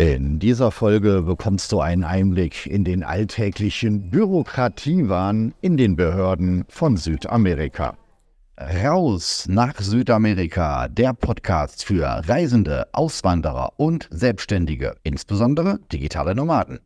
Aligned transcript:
In 0.00 0.38
dieser 0.38 0.70
Folge 0.70 1.20
bekommst 1.20 1.72
du 1.72 1.80
einen 1.80 2.04
Einblick 2.04 2.64
in 2.64 2.84
den 2.84 3.02
alltäglichen 3.02 4.08
Bürokratiewahn 4.08 5.52
in 5.60 5.76
den 5.76 5.94
Behörden 5.94 6.64
von 6.70 6.96
Südamerika. 6.96 7.98
Raus 8.82 9.44
nach 9.46 9.78
Südamerika, 9.78 10.88
der 10.88 11.12
Podcast 11.12 11.84
für 11.84 12.06
Reisende, 12.26 12.86
Auswanderer 12.92 13.74
und 13.76 14.08
Selbstständige, 14.10 14.94
insbesondere 15.02 15.78
digitale 15.92 16.34
Nomaden. 16.34 16.80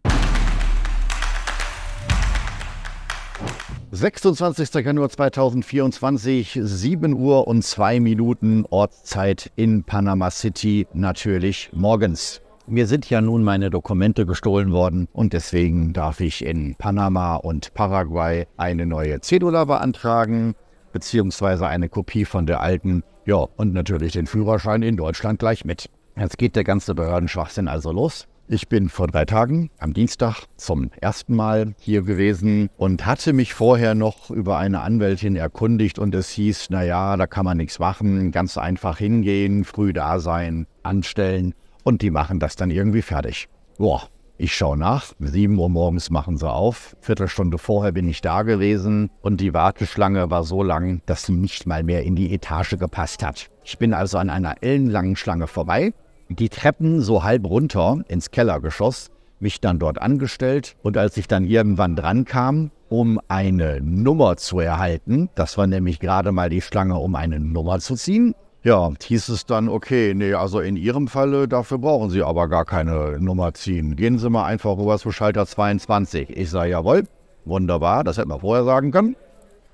26. 3.93 4.75
Januar 4.85 5.09
2024, 5.09 6.59
7 6.61 7.13
Uhr 7.13 7.47
und 7.47 7.63
2 7.63 8.01
Minuten 8.01 8.65
Ortszeit 8.71 9.53
in 9.55 9.85
Panama 9.85 10.33
City, 10.33 10.89
natürlich 10.93 11.71
morgens. 11.73 12.41
Mir 12.67 12.87
sind 12.87 13.11
ja 13.11 13.21
nun 13.21 13.45
meine 13.45 13.69
Dokumente 13.69 14.25
gestohlen 14.25 14.73
worden 14.73 15.07
und 15.13 15.35
deswegen 15.35 15.93
darf 15.93 16.21
ich 16.21 16.43
in 16.43 16.75
Panama 16.77 17.37
und 17.37 17.75
Paraguay 17.75 18.47
eine 18.57 18.87
neue 18.87 19.21
Cedula 19.21 19.67
beantragen, 19.67 20.55
beziehungsweise 20.91 21.67
eine 21.67 21.91
Kopie 21.91 22.25
von 22.25 22.47
der 22.47 22.63
alten, 22.63 23.03
ja, 23.27 23.47
und 23.57 23.75
natürlich 23.75 24.15
den 24.15 24.27
Führerschein 24.27 24.83
in 24.83 24.97
Deutschland 24.97 25.41
gleich 25.41 25.67
mit. 25.67 25.91
Jetzt 26.17 26.39
geht 26.39 26.57
der 26.57 26.65
ganze 26.65 26.95
Behördenschwachsinn 26.95 27.69
also 27.69 27.93
los. 27.93 28.29
Ich 28.49 28.67
bin 28.69 28.89
vor 28.89 29.09
drei 29.09 29.27
Tagen 29.27 29.69
am 29.79 29.93
Dienstag 29.93 30.45
zum 30.57 30.91
ersten 31.03 31.37
Mal 31.37 31.75
hier 31.79 32.01
gewesen 32.01 32.71
und 32.79 33.05
hatte 33.05 33.35
mich 33.35 33.53
vorher 33.53 33.95
noch 33.95 34.31
über 34.31 34.57
eine 34.57 34.81
Anwältin 34.81 35.37
erkundigt 35.37 35.99
und 35.99 36.15
es 36.15 36.31
hieß, 36.31 36.71
naja, 36.71 37.19
da 37.19 37.27
kann 37.27 37.45
man 37.45 37.59
nichts 37.59 37.79
machen, 37.79 38.33
ganz 38.33 38.57
einfach 38.57 38.97
hingehen, 38.97 39.65
früh 39.65 39.93
da 39.93 40.19
sein, 40.19 40.67
anstellen 40.83 41.55
und 41.85 42.03
die 42.03 42.11
machen 42.11 42.41
das 42.41 42.57
dann 42.57 42.71
irgendwie 42.71 43.03
fertig. 43.03 43.49
Boah, 43.79 44.09
ich 44.37 44.53
schaue 44.57 44.77
nach. 44.77 45.13
7 45.21 45.57
Uhr 45.57 45.69
morgens 45.69 46.11
machen 46.11 46.37
sie 46.37 46.51
auf. 46.51 46.97
Viertelstunde 47.01 47.57
vorher 47.57 47.93
bin 47.93 48.09
ich 48.09 48.21
da 48.21 48.43
gewesen 48.43 49.11
und 49.21 49.41
die 49.41 49.55
Warteschlange 49.55 50.29
war 50.31 50.43
so 50.43 50.65
lang, 50.65 51.03
dass 51.07 51.27
sie 51.27 51.33
nicht 51.33 51.69
mal 51.69 51.85
mehr 51.85 52.03
in 52.03 52.17
die 52.17 52.35
Etage 52.35 52.77
gepasst 52.79 53.25
hat. 53.25 53.49
Ich 53.63 53.79
bin 53.79 53.95
also 53.95 54.19
an 54.19 54.31
einer 54.31 54.57
ellenlangen 54.63 55.15
Schlange 55.15 55.47
vorbei, 55.47 55.95
die 56.29 56.49
Treppen 56.49 57.01
so 57.01 57.23
halb 57.23 57.45
runter 57.45 58.03
ins 58.09 58.33
Kellergeschoss, 58.33 59.11
mich 59.39 59.61
dann 59.61 59.79
dort 59.79 60.01
angestellt 60.01 60.75
und 60.83 60.97
als 60.97 61.17
ich 61.17 61.29
dann 61.29 61.45
irgendwann 61.45 61.97
dran 61.97 62.25
kam, 62.25 62.71
um 62.89 63.21
eine 63.29 63.81
Nummer 63.81 64.37
zu 64.37 64.59
erhalten, 64.59 65.29
das 65.35 65.59
war 65.59 65.67
nämlich 65.67 66.01
gerade 66.01 66.33
mal 66.33 66.49
die 66.49 66.61
Schlange, 66.61 66.97
um 66.97 67.15
eine 67.15 67.39
Nummer 67.39 67.79
zu 67.79 67.95
ziehen, 67.95 68.35
ja, 68.65 68.91
hieß 68.99 69.29
es 69.29 69.45
dann, 69.45 69.69
okay, 69.69 70.15
nee, 70.15 70.33
also 70.33 70.61
in 70.61 70.77
Ihrem 70.77 71.07
Falle, 71.07 71.47
dafür 71.47 71.77
brauchen 71.77 72.09
Sie 72.09 72.23
aber 72.23 72.49
gar 72.49 72.65
keine 72.65 73.19
Nummer 73.21 73.53
ziehen. 73.53 73.95
Gehen 73.95 74.19
Sie 74.19 74.31
mal 74.31 74.47
einfach 74.47 74.79
rüber 74.79 74.99
zu 74.99 75.13
Schalter 75.13 75.47
22. 75.47 76.31
Ich 76.35 76.49
sage, 76.49 76.71
jawohl, 76.71 77.05
wunderbar, 77.45 78.05
das 78.05 78.17
hätten 78.17 78.31
wir 78.31 78.41
vorher 78.41 78.65
sagen 78.65 78.91
können. 78.91 79.17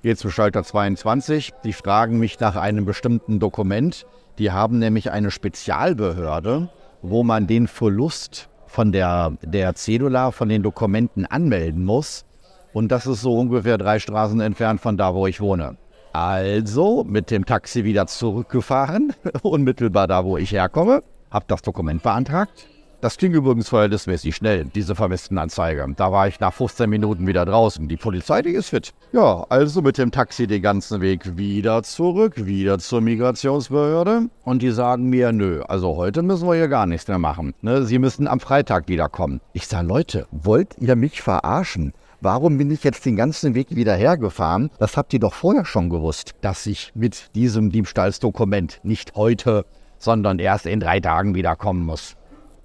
Gehe 0.02 0.16
zu 0.16 0.28
Schalter 0.28 0.64
22. 0.64 1.52
Die 1.62 1.72
fragen 1.72 2.18
mich 2.18 2.40
nach 2.40 2.56
einem 2.56 2.84
bestimmten 2.84 3.38
Dokument. 3.38 4.06
Die 4.38 4.50
haben 4.50 4.80
nämlich 4.80 5.12
eine 5.12 5.30
Spezialbehörde, 5.30 6.68
wo 7.00 7.22
man 7.22 7.46
den 7.46 7.68
Verlust 7.68 8.48
von 8.66 8.90
der, 8.90 9.36
der 9.42 9.74
Cedula, 9.76 10.32
von 10.32 10.48
den 10.48 10.64
Dokumenten 10.64 11.26
anmelden 11.26 11.84
muss. 11.84 12.24
Und 12.72 12.90
das 12.90 13.06
ist 13.06 13.20
so 13.20 13.38
ungefähr 13.38 13.78
drei 13.78 14.00
Straßen 14.00 14.40
entfernt 14.40 14.80
von 14.80 14.96
da, 14.96 15.14
wo 15.14 15.28
ich 15.28 15.40
wohne. 15.40 15.76
Also 16.12 17.04
mit 17.04 17.30
dem 17.30 17.46
Taxi 17.46 17.84
wieder 17.84 18.06
zurückgefahren, 18.06 19.12
unmittelbar 19.42 20.08
da, 20.08 20.24
wo 20.24 20.36
ich 20.36 20.52
herkomme, 20.52 21.02
habe 21.30 21.44
das 21.48 21.62
Dokument 21.62 22.02
beantragt. 22.02 22.66
Das 23.00 23.16
ging 23.16 23.32
übrigens 23.32 23.70
verhältnismäßig 23.70 24.36
schnell, 24.36 24.66
diese 24.66 24.94
Vermisstenanzeige. 24.94 25.86
Da 25.96 26.12
war 26.12 26.28
ich 26.28 26.38
nach 26.38 26.52
15 26.52 26.90
Minuten 26.90 27.26
wieder 27.26 27.46
draußen. 27.46 27.88
Die 27.88 27.96
Polizei, 27.96 28.42
die 28.42 28.50
ist 28.50 28.68
fit. 28.68 28.92
Ja, 29.12 29.46
also 29.48 29.80
mit 29.80 29.96
dem 29.96 30.10
Taxi 30.10 30.46
den 30.46 30.60
ganzen 30.60 31.00
Weg 31.00 31.38
wieder 31.38 31.82
zurück, 31.82 32.44
wieder 32.44 32.78
zur 32.78 33.00
Migrationsbehörde. 33.00 34.28
Und 34.44 34.60
die 34.60 34.70
sagen 34.70 35.08
mir, 35.08 35.32
nö, 35.32 35.62
also 35.62 35.96
heute 35.96 36.20
müssen 36.20 36.46
wir 36.46 36.56
hier 36.56 36.68
gar 36.68 36.84
nichts 36.84 37.08
mehr 37.08 37.18
machen. 37.18 37.54
Ne, 37.62 37.84
Sie 37.84 37.98
müssen 37.98 38.28
am 38.28 38.38
Freitag 38.38 38.86
wiederkommen. 38.88 39.40
Ich 39.54 39.66
sage, 39.66 39.88
Leute, 39.88 40.26
wollt 40.30 40.76
ihr 40.78 40.94
mich 40.94 41.22
verarschen? 41.22 41.94
Warum 42.22 42.58
bin 42.58 42.70
ich 42.70 42.84
jetzt 42.84 43.06
den 43.06 43.16
ganzen 43.16 43.54
Weg 43.54 43.74
wieder 43.74 43.96
hergefahren? 43.96 44.70
Das 44.78 44.98
habt 44.98 45.14
ihr 45.14 45.20
doch 45.20 45.32
vorher 45.32 45.64
schon 45.64 45.88
gewusst, 45.88 46.34
dass 46.42 46.66
ich 46.66 46.92
mit 46.94 47.34
diesem 47.34 47.70
Diebstahlsdokument 47.70 48.78
nicht 48.82 49.14
heute, 49.14 49.64
sondern 49.96 50.38
erst 50.38 50.66
in 50.66 50.80
drei 50.80 51.00
Tagen 51.00 51.34
wiederkommen 51.34 51.82
muss. 51.82 52.16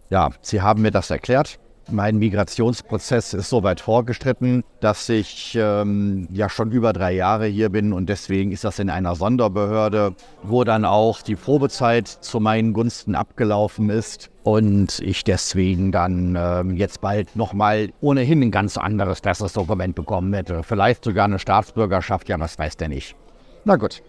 Ja, 0.10 0.32
sie 0.42 0.62
haben 0.62 0.82
mir 0.82 0.92
das 0.92 1.10
erklärt. 1.10 1.58
Mein 1.91 2.18
Migrationsprozess 2.18 3.35
ist 3.35 3.50
so 3.50 3.62
weit 3.62 3.79
vorgeschritten, 3.79 4.63
dass 4.79 5.07
ich 5.07 5.56
ähm, 5.59 6.28
ja 6.31 6.50
schon 6.50 6.72
über 6.72 6.94
drei 6.94 7.13
Jahre 7.13 7.46
hier 7.46 7.69
bin 7.69 7.94
und 7.94 8.09
deswegen 8.09 8.51
ist 8.51 8.63
das 8.63 8.79
in 8.79 8.90
einer 8.90 9.16
Sonderbehörde, 9.16 10.16
wo 10.41 10.63
dann 10.63 10.84
auch 10.84 11.22
die 11.22 11.35
Probezeit 11.35 12.07
zu 12.07 12.40
meinen 12.40 12.73
Gunsten 12.73 13.13
abgelaufen 13.13 13.91
ist 13.91 14.31
und 14.44 15.00
ich 15.00 15.23
deswegen 15.23 15.91
dann 15.91 16.35
ähm, 16.35 16.75
jetzt 16.75 17.01
bald 17.01 17.35
nochmal 17.35 17.90
ohnehin 18.02 18.41
ein 18.41 18.52
ganz 18.52 18.78
anderes 18.78 19.22
das 19.22 19.53
Dokument 19.53 19.94
bekommen 19.94 20.34
hätte. 20.34 20.63
Vielleicht 20.63 21.03
sogar 21.03 21.25
eine 21.25 21.38
Staatsbürgerschaft, 21.38 22.28
ja, 22.29 22.40
was 22.40 22.57
weiß 22.57 22.78
der 22.78 22.90
nicht. 22.90 23.16
Na 23.63 23.75
gut. 23.75 24.02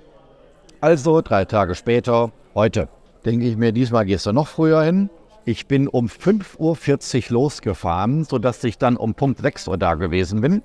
Also 0.81 1.21
drei 1.21 1.45
Tage 1.45 1.75
später, 1.75 2.33
heute, 2.55 2.89
denke 3.27 3.47
ich 3.47 3.57
mir, 3.59 3.73
diesmal 3.73 4.07
gehst 4.07 4.25
du 4.25 4.33
noch 4.33 4.47
früher 4.47 4.83
hin. 4.83 5.11
Ich 5.49 5.69
bin 5.69 5.87
um 5.87 6.09
5.40 6.09 7.31
Uhr 7.31 7.35
losgefahren, 7.35 8.25
sodass 8.25 8.65
ich 8.65 8.79
dann 8.79 8.97
um 8.97 9.15
Punkt 9.15 9.41
6 9.41 9.69
Uhr 9.69 9.79
da 9.79 9.95
gewesen 9.95 10.41
bin. 10.41 10.61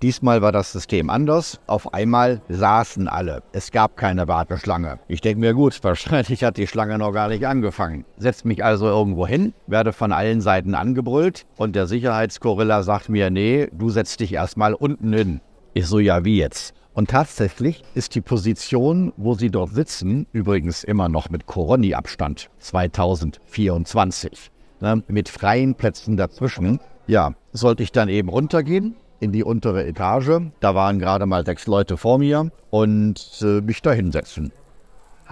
Diesmal 0.00 0.42
war 0.42 0.52
das 0.52 0.70
System 0.70 1.10
anders. 1.10 1.58
Auf 1.66 1.92
einmal 1.92 2.40
saßen 2.48 3.08
alle. 3.08 3.42
Es 3.50 3.72
gab 3.72 3.96
keine 3.96 4.28
Warteschlange. 4.28 5.00
Ich 5.08 5.22
denke 5.22 5.40
mir, 5.40 5.54
gut, 5.54 5.76
wahrscheinlich 5.82 6.44
hat 6.44 6.56
die 6.56 6.68
Schlange 6.68 6.98
noch 6.98 7.10
gar 7.10 7.30
nicht 7.30 7.44
angefangen. 7.48 8.04
Setz 8.16 8.44
mich 8.44 8.62
also 8.62 8.86
irgendwo 8.86 9.26
hin, 9.26 9.54
werde 9.66 9.92
von 9.92 10.12
allen 10.12 10.40
Seiten 10.40 10.76
angebrüllt 10.76 11.44
und 11.56 11.74
der 11.74 11.88
Sicherheitskorilla 11.88 12.84
sagt 12.84 13.08
mir, 13.08 13.28
nee, 13.28 13.70
du 13.72 13.90
setzt 13.90 14.20
dich 14.20 14.34
erstmal 14.34 14.74
unten 14.74 15.12
hin. 15.12 15.40
Ich 15.74 15.88
so, 15.88 15.98
ja, 15.98 16.24
wie 16.24 16.38
jetzt? 16.38 16.74
Und 16.94 17.08
tatsächlich 17.08 17.82
ist 17.94 18.14
die 18.14 18.20
Position, 18.20 19.12
wo 19.16 19.34
sie 19.34 19.50
dort 19.50 19.70
sitzen, 19.70 20.26
übrigens 20.32 20.84
immer 20.84 21.08
noch 21.08 21.30
mit 21.30 21.46
Coroni-Abstand 21.46 22.50
2024, 22.58 24.50
ne, 24.80 25.02
mit 25.08 25.30
freien 25.30 25.74
Plätzen 25.74 26.18
dazwischen. 26.18 26.80
Ja, 27.06 27.34
sollte 27.52 27.82
ich 27.82 27.92
dann 27.92 28.10
eben 28.10 28.28
runtergehen 28.28 28.96
in 29.20 29.32
die 29.32 29.42
untere 29.42 29.86
Etage. 29.86 30.42
Da 30.60 30.74
waren 30.74 30.98
gerade 30.98 31.24
mal 31.24 31.46
sechs 31.46 31.66
Leute 31.66 31.96
vor 31.96 32.18
mir 32.18 32.50
und 32.70 33.40
äh, 33.40 33.62
mich 33.62 33.80
da 33.80 33.92
hinsetzen. 33.92 34.52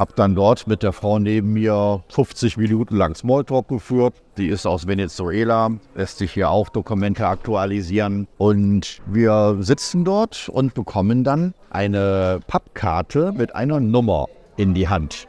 Hab 0.00 0.16
dann 0.16 0.34
dort 0.34 0.66
mit 0.66 0.82
der 0.82 0.94
Frau 0.94 1.18
neben 1.18 1.52
mir 1.52 2.02
50 2.08 2.56
Minuten 2.56 2.96
lang 2.96 3.14
Smalltalk 3.14 3.68
geführt. 3.68 4.14
Die 4.38 4.48
ist 4.48 4.64
aus 4.64 4.86
Venezuela, 4.86 5.72
lässt 5.94 6.16
sich 6.16 6.32
hier 6.32 6.48
auch 6.48 6.70
Dokumente 6.70 7.26
aktualisieren. 7.26 8.26
Und 8.38 9.02
wir 9.04 9.58
sitzen 9.60 10.06
dort 10.06 10.48
und 10.48 10.72
bekommen 10.72 11.22
dann 11.22 11.52
eine 11.68 12.40
Pappkarte 12.46 13.32
mit 13.36 13.54
einer 13.54 13.78
Nummer 13.78 14.28
in 14.56 14.72
die 14.72 14.88
Hand. 14.88 15.28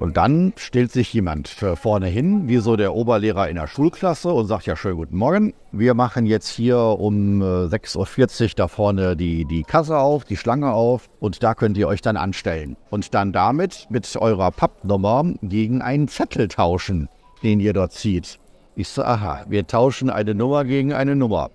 Und 0.00 0.16
dann 0.16 0.54
stellt 0.56 0.90
sich 0.92 1.12
jemand 1.12 1.48
vorne 1.48 2.06
hin, 2.06 2.48
wie 2.48 2.56
so 2.56 2.74
der 2.76 2.94
Oberlehrer 2.94 3.50
in 3.50 3.56
der 3.56 3.66
Schulklasse 3.66 4.32
und 4.32 4.46
sagt, 4.46 4.64
ja, 4.64 4.74
schönen 4.74 4.96
guten 4.96 5.18
Morgen. 5.18 5.52
Wir 5.72 5.92
machen 5.92 6.24
jetzt 6.24 6.48
hier 6.48 6.78
um 6.78 7.42
6.40 7.42 8.40
äh, 8.40 8.44
Uhr 8.44 8.50
da 8.56 8.68
vorne 8.68 9.14
die, 9.14 9.44
die 9.44 9.62
Kasse 9.62 9.98
auf, 9.98 10.24
die 10.24 10.38
Schlange 10.38 10.72
auf 10.72 11.10
und 11.20 11.42
da 11.42 11.54
könnt 11.54 11.76
ihr 11.76 11.86
euch 11.86 12.00
dann 12.00 12.16
anstellen. 12.16 12.78
Und 12.88 13.12
dann 13.12 13.34
damit 13.34 13.88
mit 13.90 14.16
eurer 14.16 14.50
Pappnummer 14.50 15.34
gegen 15.42 15.82
einen 15.82 16.08
Zettel 16.08 16.48
tauschen, 16.48 17.10
den 17.42 17.60
ihr 17.60 17.74
dort 17.74 17.92
zieht. 17.92 18.38
Ich 18.76 18.88
so, 18.88 19.04
aha, 19.04 19.44
wir 19.50 19.66
tauschen 19.66 20.08
eine 20.08 20.34
Nummer 20.34 20.64
gegen 20.64 20.94
eine 20.94 21.14
Nummer. 21.14 21.50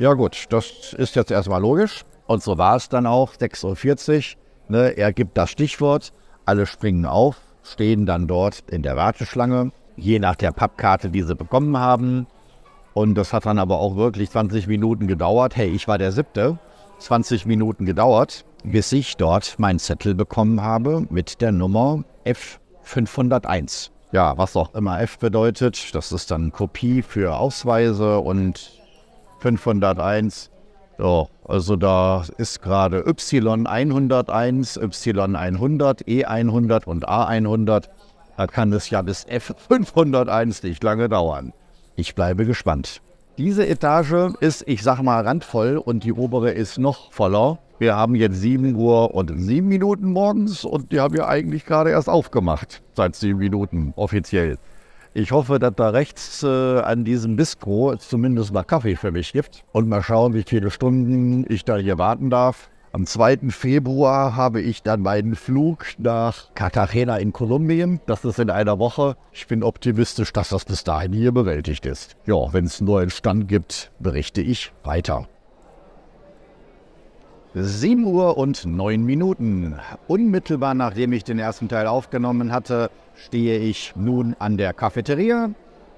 Ja 0.00 0.14
gut, 0.14 0.46
das 0.48 0.94
ist 0.98 1.14
jetzt 1.14 1.30
erstmal 1.30 1.60
logisch. 1.60 2.04
Und 2.26 2.42
so 2.42 2.58
war 2.58 2.74
es 2.74 2.88
dann 2.88 3.06
auch, 3.06 3.34
6.40 3.34 4.34
Uhr. 4.34 4.40
Ne, 4.66 4.88
er 4.96 5.12
gibt 5.12 5.38
das 5.38 5.50
Stichwort, 5.50 6.12
alle 6.44 6.66
springen 6.66 7.06
auf 7.06 7.36
stehen 7.64 8.06
dann 8.06 8.26
dort 8.28 8.62
in 8.70 8.82
der 8.82 8.96
Warteschlange, 8.96 9.72
je 9.96 10.18
nach 10.18 10.36
der 10.36 10.52
Pappkarte, 10.52 11.10
die 11.10 11.22
sie 11.22 11.34
bekommen 11.34 11.76
haben. 11.76 12.26
Und 12.92 13.16
das 13.16 13.32
hat 13.32 13.46
dann 13.46 13.58
aber 13.58 13.80
auch 13.80 13.96
wirklich 13.96 14.30
20 14.30 14.68
Minuten 14.68 15.08
gedauert. 15.08 15.56
Hey, 15.56 15.68
ich 15.68 15.88
war 15.88 15.98
der 15.98 16.12
siebte. 16.12 16.58
20 16.98 17.46
Minuten 17.46 17.86
gedauert, 17.86 18.44
bis 18.62 18.92
ich 18.92 19.16
dort 19.16 19.58
meinen 19.58 19.80
Zettel 19.80 20.14
bekommen 20.14 20.62
habe 20.62 21.06
mit 21.10 21.40
der 21.40 21.50
Nummer 21.50 22.04
F501. 22.24 23.90
Ja, 24.12 24.38
was 24.38 24.56
auch 24.56 24.74
immer 24.74 25.00
F 25.00 25.18
bedeutet, 25.18 25.92
das 25.94 26.12
ist 26.12 26.30
dann 26.30 26.52
Kopie 26.52 27.02
für 27.02 27.36
Ausweise 27.36 28.20
und 28.20 28.80
501 29.40 30.50
ja, 30.98 31.26
also 31.44 31.76
da 31.76 32.24
ist 32.38 32.62
gerade 32.62 33.02
Y101, 33.02 34.78
Y100, 34.78 36.04
E100 36.06 36.84
und 36.84 37.08
A100 37.08 37.84
Da 38.36 38.46
kann 38.46 38.72
es 38.72 38.90
ja 38.90 39.02
bis 39.02 39.26
F501 39.26 40.66
nicht 40.66 40.82
lange 40.82 41.08
dauern. 41.08 41.52
Ich 41.96 42.14
bleibe 42.14 42.44
gespannt. 42.46 43.00
Diese 43.38 43.66
Etage 43.66 44.34
ist, 44.40 44.62
ich 44.66 44.82
sag 44.82 45.02
mal, 45.02 45.22
randvoll 45.22 45.76
und 45.76 46.04
die 46.04 46.12
obere 46.12 46.52
ist 46.52 46.78
noch 46.78 47.12
voller. 47.12 47.58
Wir 47.78 47.96
haben 47.96 48.14
jetzt 48.14 48.36
7 48.40 48.76
Uhr 48.76 49.14
und 49.14 49.32
7 49.36 49.66
Minuten 49.66 50.12
morgens 50.12 50.64
und 50.64 50.92
die 50.92 51.00
haben 51.00 51.16
ja 51.16 51.26
eigentlich 51.26 51.66
gerade 51.66 51.90
erst 51.90 52.08
aufgemacht. 52.08 52.82
Seit 52.94 53.16
7 53.16 53.38
Minuten 53.38 53.92
offiziell. 53.96 54.58
Ich 55.16 55.30
hoffe, 55.30 55.60
dass 55.60 55.76
da 55.76 55.90
rechts 55.90 56.42
äh, 56.42 56.80
an 56.80 57.04
diesem 57.04 57.36
Bistro 57.36 57.94
zumindest 57.96 58.52
mal 58.52 58.64
Kaffee 58.64 58.96
für 58.96 59.12
mich 59.12 59.32
gibt. 59.32 59.62
Und 59.70 59.88
mal 59.88 60.02
schauen, 60.02 60.34
wie 60.34 60.42
viele 60.42 60.72
Stunden 60.72 61.46
ich 61.48 61.64
da 61.64 61.76
hier 61.76 61.98
warten 61.98 62.30
darf. 62.30 62.68
Am 62.90 63.06
2. 63.06 63.50
Februar 63.50 64.34
habe 64.34 64.60
ich 64.60 64.82
dann 64.82 65.02
meinen 65.02 65.36
Flug 65.36 65.86
nach 65.98 66.52
Cartagena 66.56 67.18
in 67.18 67.32
Kolumbien. 67.32 68.00
Das 68.06 68.24
ist 68.24 68.40
in 68.40 68.50
einer 68.50 68.80
Woche. 68.80 69.16
Ich 69.30 69.46
bin 69.46 69.62
optimistisch, 69.62 70.32
dass 70.32 70.48
das 70.48 70.64
bis 70.64 70.82
dahin 70.82 71.12
hier 71.12 71.30
bewältigt 71.30 71.86
ist. 71.86 72.16
Ja, 72.26 72.52
wenn 72.52 72.64
es 72.64 72.80
einen 72.80 72.88
neuen 72.88 73.10
Stand 73.10 73.46
gibt, 73.46 73.92
berichte 74.00 74.40
ich 74.40 74.72
weiter. 74.82 75.28
7 77.54 78.02
Uhr 78.02 78.36
und 78.36 78.66
9 78.66 79.04
Minuten. 79.04 79.76
Unmittelbar 80.08 80.74
nachdem 80.74 81.12
ich 81.12 81.22
den 81.22 81.38
ersten 81.38 81.68
Teil 81.68 81.86
aufgenommen 81.86 82.50
hatte, 82.50 82.90
stehe 83.14 83.58
ich 83.58 83.94
nun 83.96 84.36
an 84.38 84.56
der 84.56 84.72
Cafeteria, 84.72 85.50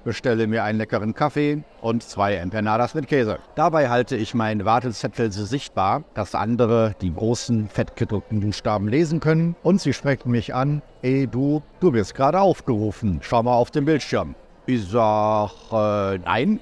bestelle 0.03 0.47
mir 0.47 0.63
einen 0.63 0.77
leckeren 0.77 1.13
Kaffee 1.13 1.63
und 1.81 2.01
zwei 2.01 2.35
Empanadas 2.35 2.93
mit 2.95 3.07
Käse. 3.07 3.39
Dabei 3.55 3.89
halte 3.89 4.15
ich 4.15 4.33
meinen 4.33 4.63
Wartezettel 4.63 5.31
sichtbar, 5.31 6.03
dass 6.13 6.35
andere 6.35 6.95
die 7.01 7.13
großen, 7.13 7.67
fettgedruckten 7.67 8.39
Buchstaben 8.39 8.87
lesen 8.87 9.19
können 9.19 9.55
und 9.63 9.81
sie 9.81 9.93
sprechen 9.93 10.31
mich 10.31 10.55
an, 10.55 10.81
ey 11.01 11.27
du, 11.27 11.61
du 11.79 11.93
wirst 11.93 12.15
gerade 12.15 12.39
aufgerufen, 12.39 13.19
schau 13.21 13.43
mal 13.43 13.55
auf 13.55 13.71
den 13.71 13.85
Bildschirm. 13.85 14.35
Ich 14.65 14.87
sag, 14.87 15.51
äh, 15.71 16.17
nein, 16.19 16.59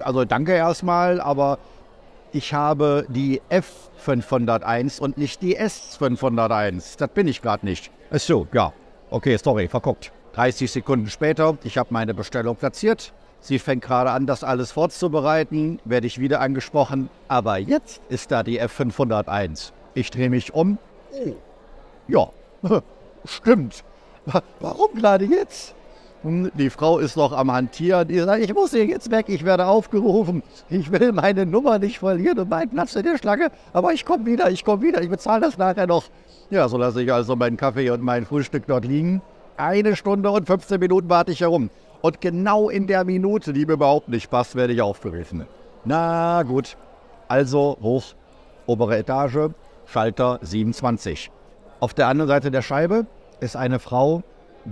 also 0.00 0.24
danke 0.24 0.52
erstmal, 0.52 1.20
aber 1.20 1.58
ich 2.32 2.52
habe 2.52 3.06
die 3.08 3.40
F501 3.50 5.00
und 5.00 5.18
nicht 5.18 5.42
die 5.42 5.58
S501. 5.58 6.98
Das 6.98 7.10
bin 7.10 7.26
ich 7.26 7.42
gerade 7.42 7.64
nicht. 7.64 7.90
Ach 8.10 8.18
so, 8.18 8.46
ja. 8.52 8.72
Okay, 9.10 9.38
sorry, 9.38 9.68
verguckt. 9.68 10.12
30 10.34 10.70
Sekunden 10.70 11.08
später, 11.08 11.56
ich 11.64 11.78
habe 11.78 11.88
meine 11.92 12.12
Bestellung 12.12 12.56
platziert. 12.56 13.14
Sie 13.40 13.58
fängt 13.58 13.84
gerade 13.84 14.10
an, 14.10 14.26
das 14.26 14.44
alles 14.44 14.72
vorzubereiten, 14.72 15.80
werde 15.84 16.06
ich 16.06 16.20
wieder 16.20 16.40
angesprochen. 16.40 17.08
Aber 17.26 17.56
jetzt 17.56 18.02
ist 18.08 18.30
da 18.30 18.42
die 18.42 18.60
F501. 18.60 19.72
Ich 19.94 20.10
drehe 20.10 20.28
mich 20.28 20.52
um. 20.52 20.78
Oh. 21.12 21.34
Ja, 22.08 22.30
stimmt. 23.24 23.82
Warum 24.60 24.94
gerade 24.94 25.24
jetzt? 25.24 25.74
Die 26.28 26.70
Frau 26.70 26.98
ist 26.98 27.16
noch 27.16 27.32
am 27.32 27.50
Hantieren. 27.50 28.06
Die 28.06 28.18
sagt, 28.18 28.42
ich 28.42 28.52
muss 28.54 28.72
hier 28.72 28.84
jetzt 28.84 29.10
weg, 29.10 29.26
ich 29.28 29.44
werde 29.44 29.66
aufgerufen. 29.66 30.42
Ich 30.68 30.92
will 30.92 31.12
meine 31.12 31.46
Nummer 31.46 31.78
nicht 31.78 31.98
verlieren 31.98 32.38
und 32.38 32.50
meinen 32.50 32.70
Platz 32.70 32.94
in 32.94 33.02
der 33.02 33.18
Schlange. 33.18 33.50
Aber 33.72 33.92
ich 33.92 34.04
komme 34.04 34.26
wieder, 34.26 34.50
ich 34.50 34.64
komme 34.64 34.82
wieder, 34.82 35.00
ich 35.02 35.08
bezahle 35.08 35.40
das 35.40 35.56
nachher 35.56 35.86
noch. 35.86 36.04
Ja, 36.50 36.68
so 36.68 36.76
lasse 36.76 37.02
ich 37.02 37.12
also 37.12 37.36
meinen 37.36 37.56
Kaffee 37.56 37.90
und 37.90 38.02
mein 38.02 38.26
Frühstück 38.26 38.66
dort 38.66 38.84
liegen. 38.84 39.22
Eine 39.56 39.96
Stunde 39.96 40.30
und 40.30 40.46
15 40.46 40.78
Minuten 40.78 41.08
warte 41.08 41.32
ich 41.32 41.40
herum. 41.40 41.70
Und 42.00 42.20
genau 42.20 42.68
in 42.68 42.86
der 42.86 43.04
Minute, 43.04 43.52
die 43.52 43.66
mir 43.66 43.72
überhaupt 43.72 44.08
nicht 44.08 44.30
passt, 44.30 44.54
werde 44.54 44.72
ich 44.72 44.82
aufgerufen. 44.82 45.46
Na 45.84 46.42
gut. 46.42 46.76
Also 47.28 47.76
hoch, 47.82 48.04
obere 48.66 48.98
Etage, 48.98 49.50
Schalter 49.86 50.38
27. 50.42 51.30
Auf 51.80 51.94
der 51.94 52.08
anderen 52.08 52.28
Seite 52.28 52.50
der 52.50 52.62
Scheibe 52.62 53.06
ist 53.40 53.56
eine 53.56 53.78
Frau, 53.78 54.22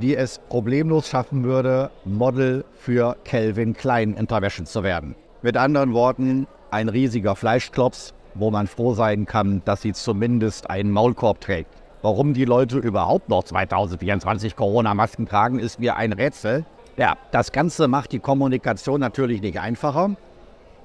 die 0.00 0.16
es 0.16 0.40
problemlos 0.48 1.08
schaffen 1.08 1.44
würde, 1.44 1.90
Model 2.04 2.64
für 2.78 3.16
Calvin 3.24 3.74
Klein 3.74 4.14
Intervention 4.14 4.66
zu 4.66 4.82
werden. 4.82 5.14
Mit 5.42 5.56
anderen 5.56 5.94
Worten, 5.94 6.46
ein 6.70 6.88
riesiger 6.88 7.36
Fleischklops, 7.36 8.12
wo 8.34 8.50
man 8.50 8.66
froh 8.66 8.94
sein 8.94 9.26
kann, 9.26 9.62
dass 9.64 9.82
sie 9.82 9.92
zumindest 9.92 10.68
einen 10.68 10.90
Maulkorb 10.90 11.40
trägt. 11.40 11.70
Warum 12.02 12.34
die 12.34 12.44
Leute 12.44 12.78
überhaupt 12.78 13.28
noch 13.28 13.44
2024 13.44 14.54
Corona-Masken 14.54 15.26
tragen, 15.26 15.58
ist 15.58 15.80
mir 15.80 15.96
ein 15.96 16.12
Rätsel. 16.12 16.66
Ja, 16.96 17.16
das 17.30 17.52
Ganze 17.52 17.88
macht 17.88 18.12
die 18.12 18.18
Kommunikation 18.18 19.00
natürlich 19.00 19.40
nicht 19.40 19.58
einfacher. 19.58 20.16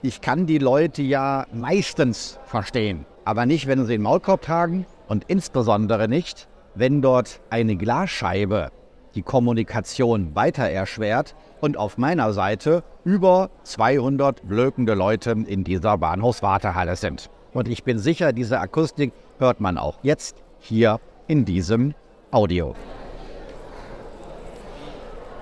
Ich 0.02 0.22
kann 0.22 0.46
die 0.46 0.58
Leute 0.58 1.02
ja 1.02 1.46
meistens 1.54 2.40
verstehen, 2.46 3.06
aber 3.26 3.46
nicht, 3.46 3.68
wenn 3.68 3.86
sie 3.86 3.94
den 3.94 4.02
Maulkorb 4.02 4.42
tragen 4.42 4.86
und 5.08 5.26
insbesondere 5.28 6.08
nicht, 6.08 6.48
wenn 6.76 7.02
dort 7.02 7.42
eine 7.50 7.76
Glasscheibe 7.76 8.72
die 9.16 9.22
Kommunikation 9.22 10.36
weiter 10.36 10.70
erschwert 10.70 11.36
und 11.60 11.78
auf 11.78 11.98
meiner 11.98 12.34
Seite 12.34 12.84
über 13.04 13.50
200 13.64 14.48
blökende 14.48 14.94
Leute 14.94 15.32
in 15.32 15.64
dieser 15.64 15.98
Bahnhofswartehalle 15.98 16.96
sind. 16.96 17.30
Und 17.54 17.68
ich 17.68 17.84
bin 17.84 18.00
sicher, 18.00 18.32
diese 18.32 18.60
Akustik 18.60 19.12
hört 19.40 19.60
man 19.60 19.78
auch 19.78 20.00
jetzt 20.04 20.38
hier 20.60 21.00
in 21.28 21.46
diesem 21.46 21.94
Audio. 22.32 22.76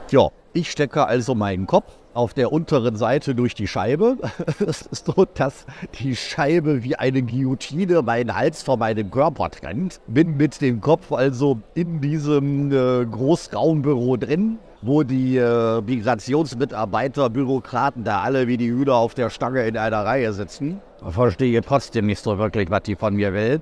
Ja, 0.10 0.30
ich 0.54 0.72
stecke 0.72 1.06
also 1.06 1.36
meinen 1.36 1.68
Kopf 1.68 1.99
auf 2.14 2.34
der 2.34 2.52
unteren 2.52 2.96
Seite 2.96 3.36
durch 3.36 3.56
die 3.56 3.68
Scheibe. 3.68 4.18
Es 4.66 4.82
ist 4.82 5.06
so, 5.06 5.26
dass 5.34 5.66
die 6.00 6.16
Scheibe 6.16 6.84
wie 6.84 6.96
eine 6.96 7.22
Guillotine 7.22 8.02
meinen 8.02 8.36
Hals 8.36 8.64
vor 8.64 8.78
meinem 8.78 9.10
Körper 9.10 9.50
trennt. 9.50 10.02
Bin 10.08 10.38
mit 10.38 10.62
dem 10.62 10.82
Kopf 10.82 11.12
also 11.12 11.60
in 11.76 12.02
diesem 12.02 12.72
äh, 12.72 13.06
Großraumbüro 13.06 14.18
drin, 14.18 14.60
wo 14.82 15.04
die 15.04 15.38
äh, 15.38 15.82
Migrationsmitarbeiter, 15.82 17.30
Bürokraten 17.30 18.04
da 18.04 18.22
alle 18.22 18.48
wie 18.48 18.58
die 18.58 18.70
Hühner 18.70 18.96
auf 18.96 19.14
der 19.14 19.30
Stange 19.30 19.68
in 19.68 19.78
einer 19.78 20.06
Reihe 20.06 20.34
sitzen. 20.34 20.82
Verstehe 21.08 21.62
trotzdem 21.62 22.06
nicht 22.06 22.22
so 22.22 22.38
wirklich, 22.38 22.70
was 22.70 22.84
die 22.84 22.96
von 22.96 23.16
mir 23.16 23.34
will. 23.34 23.62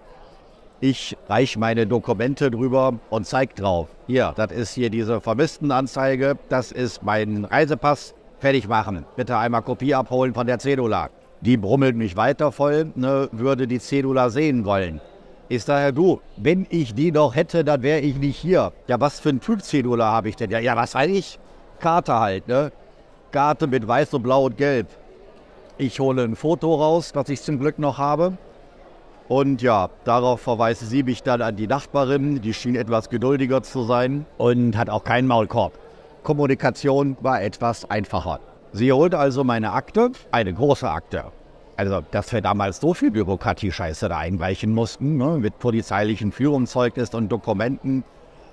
Ich 0.79 1.17
reiche 1.27 1.57
meine 1.57 1.88
Dokumente 1.88 2.51
drüber 2.51 2.93
und 3.09 3.25
zeige 3.25 3.55
drauf. 3.55 3.88
Hier, 4.05 4.33
das 4.35 4.51
ist 4.51 4.73
hier 4.75 4.91
diese 4.91 5.21
Vermisstenanzeige, 5.21 6.38
das 6.50 6.71
ist 6.71 7.01
mein 7.01 7.45
Reisepass, 7.45 8.13
fertig 8.39 8.68
machen. 8.68 9.06
Bitte 9.16 9.38
einmal 9.38 9.62
Kopie 9.62 9.95
abholen 9.95 10.34
von 10.34 10.48
der 10.48 10.60
Cedula. 10.60 11.10
Die 11.42 11.57
brummelt 11.57 11.95
mich 11.95 12.16
weiter 12.16 12.51
voll, 12.51 12.92
ne, 12.95 13.30
würde 13.31 13.68
die 13.68 13.80
Cedula 13.80 14.30
sehen 14.30 14.66
wollen. 14.66 15.01
Ich 15.50 15.63
sage, 15.63 15.94
du, 15.94 16.19
wenn 16.36 16.68
ich 16.69 16.94
die 16.94 17.12
noch 17.12 17.36
hätte, 17.36 17.63
dann 17.63 17.81
wäre 17.81 18.00
ich 18.00 18.18
nicht 18.18 18.38
hier. 18.38 18.74
Ja, 18.88 19.00
was 19.00 19.19
für 19.19 19.30
ein 19.30 19.39
Typ 19.39 19.62
Cedula 19.62 20.06
habe 20.06 20.30
ich 20.30 20.36
denn? 20.36 20.51
Ja, 20.51 20.60
ja, 20.60 20.75
was 20.75 20.94
weiß 20.94 21.10
ich? 21.10 21.39
Karte 21.80 22.19
halt, 22.19 22.48
ne? 22.48 22.72
Karte 23.32 23.67
mit 23.67 23.88
weiß 23.88 24.13
und 24.15 24.24
blau 24.24 24.46
und 24.46 24.58
gelb. 24.58 24.88
Ich 25.77 26.00
hole 26.00 26.24
ein 26.24 26.36
Foto 26.36 26.75
raus, 26.75 27.12
was 27.13 27.29
ich 27.29 27.41
zum 27.41 27.60
Glück 27.60 27.77
noch 27.79 27.98
habe. 27.98 28.38
Und 29.27 29.62
ja, 29.62 29.89
darauf 30.06 30.41
verweise 30.41 30.86
sie 30.86 31.03
mich 31.03 31.22
dann 31.22 31.41
an 31.41 31.56
die 31.56 31.67
Nachbarin. 31.67 32.41
Die 32.41 32.53
schien 32.53 32.75
etwas 32.75 33.10
geduldiger 33.10 33.62
zu 33.62 33.84
sein 33.84 34.25
und 34.38 34.75
hat 34.75 34.89
auch 34.89 35.03
keinen 35.03 35.27
Maulkorb. 35.27 35.74
Kommunikation 36.27 37.15
war 37.22 37.41
etwas 37.41 37.89
einfacher. 37.89 38.41
Sie 38.74 38.91
holt 38.91 39.15
also 39.15 39.46
meine 39.46 39.72
Akte, 39.72 40.12
eine 40.29 40.53
große 40.53 40.89
Akte. 40.89 41.31
Also, 41.77 42.01
dass 42.12 42.34
wir 42.34 42.41
damals 42.41 42.81
so 42.81 42.93
viel 42.93 43.12
Bürokratie-Scheiße 43.12 44.10
da 44.10 44.17
einweichen 44.17 44.74
mussten, 44.74 45.15
ne, 45.15 45.38
mit 45.38 45.57
polizeilichen 45.57 46.34
Führungszeugnis 46.34 47.13
und 47.13 47.29
Dokumenten 47.29 48.03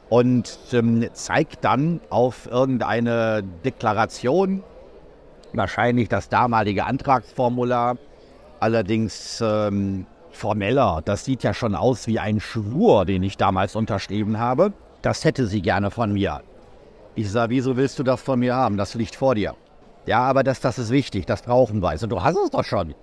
und 0.09 0.57
ähm, 0.73 1.05
zeigt 1.15 1.65
dann 1.65 2.01
auf 2.11 2.47
irgendeine 2.49 3.43
Deklaration, 3.65 4.63
wahrscheinlich 5.53 6.09
das 6.09 6.29
damalige 6.29 6.85
Antragsformular, 6.85 7.97
allerdings 8.61 9.43
ähm, 9.45 10.07
formeller. 10.31 11.03
Das 11.05 11.25
sieht 11.25 11.43
ja 11.43 11.53
schon 11.53 11.75
aus 11.75 12.07
wie 12.07 12.21
ein 12.21 12.39
Schwur, 12.39 13.05
den 13.05 13.25
ich 13.25 13.37
damals 13.37 13.75
unterschrieben 13.75 14.39
habe. 14.39 14.73
Das 15.03 15.25
hätte 15.25 15.49
sie 15.49 15.61
gerne 15.61 15.91
von 15.91 16.13
mir. 16.13 16.41
Ich 17.17 17.31
sage, 17.31 17.51
wieso 17.51 17.77
willst 17.77 17.99
du 17.99 18.03
das 18.03 18.21
von 18.21 18.41
mir 18.41 18.57
haben? 18.57 18.77
Das 18.77 18.95
liegt 18.95 19.15
vor 19.15 19.37
dir. 19.37 19.55
Ja, 20.07 20.21
aber 20.21 20.43
das, 20.43 20.61
das 20.61 20.79
ist 20.79 20.91
wichtig, 20.91 21.27
das 21.27 21.43
brauchen 21.43 21.81
wir. 21.81 21.89
Also, 21.89 22.09
du 22.09 22.23
hast 22.23 22.37
es 22.37 22.51
doch 22.51 22.65
schon. 22.65 22.95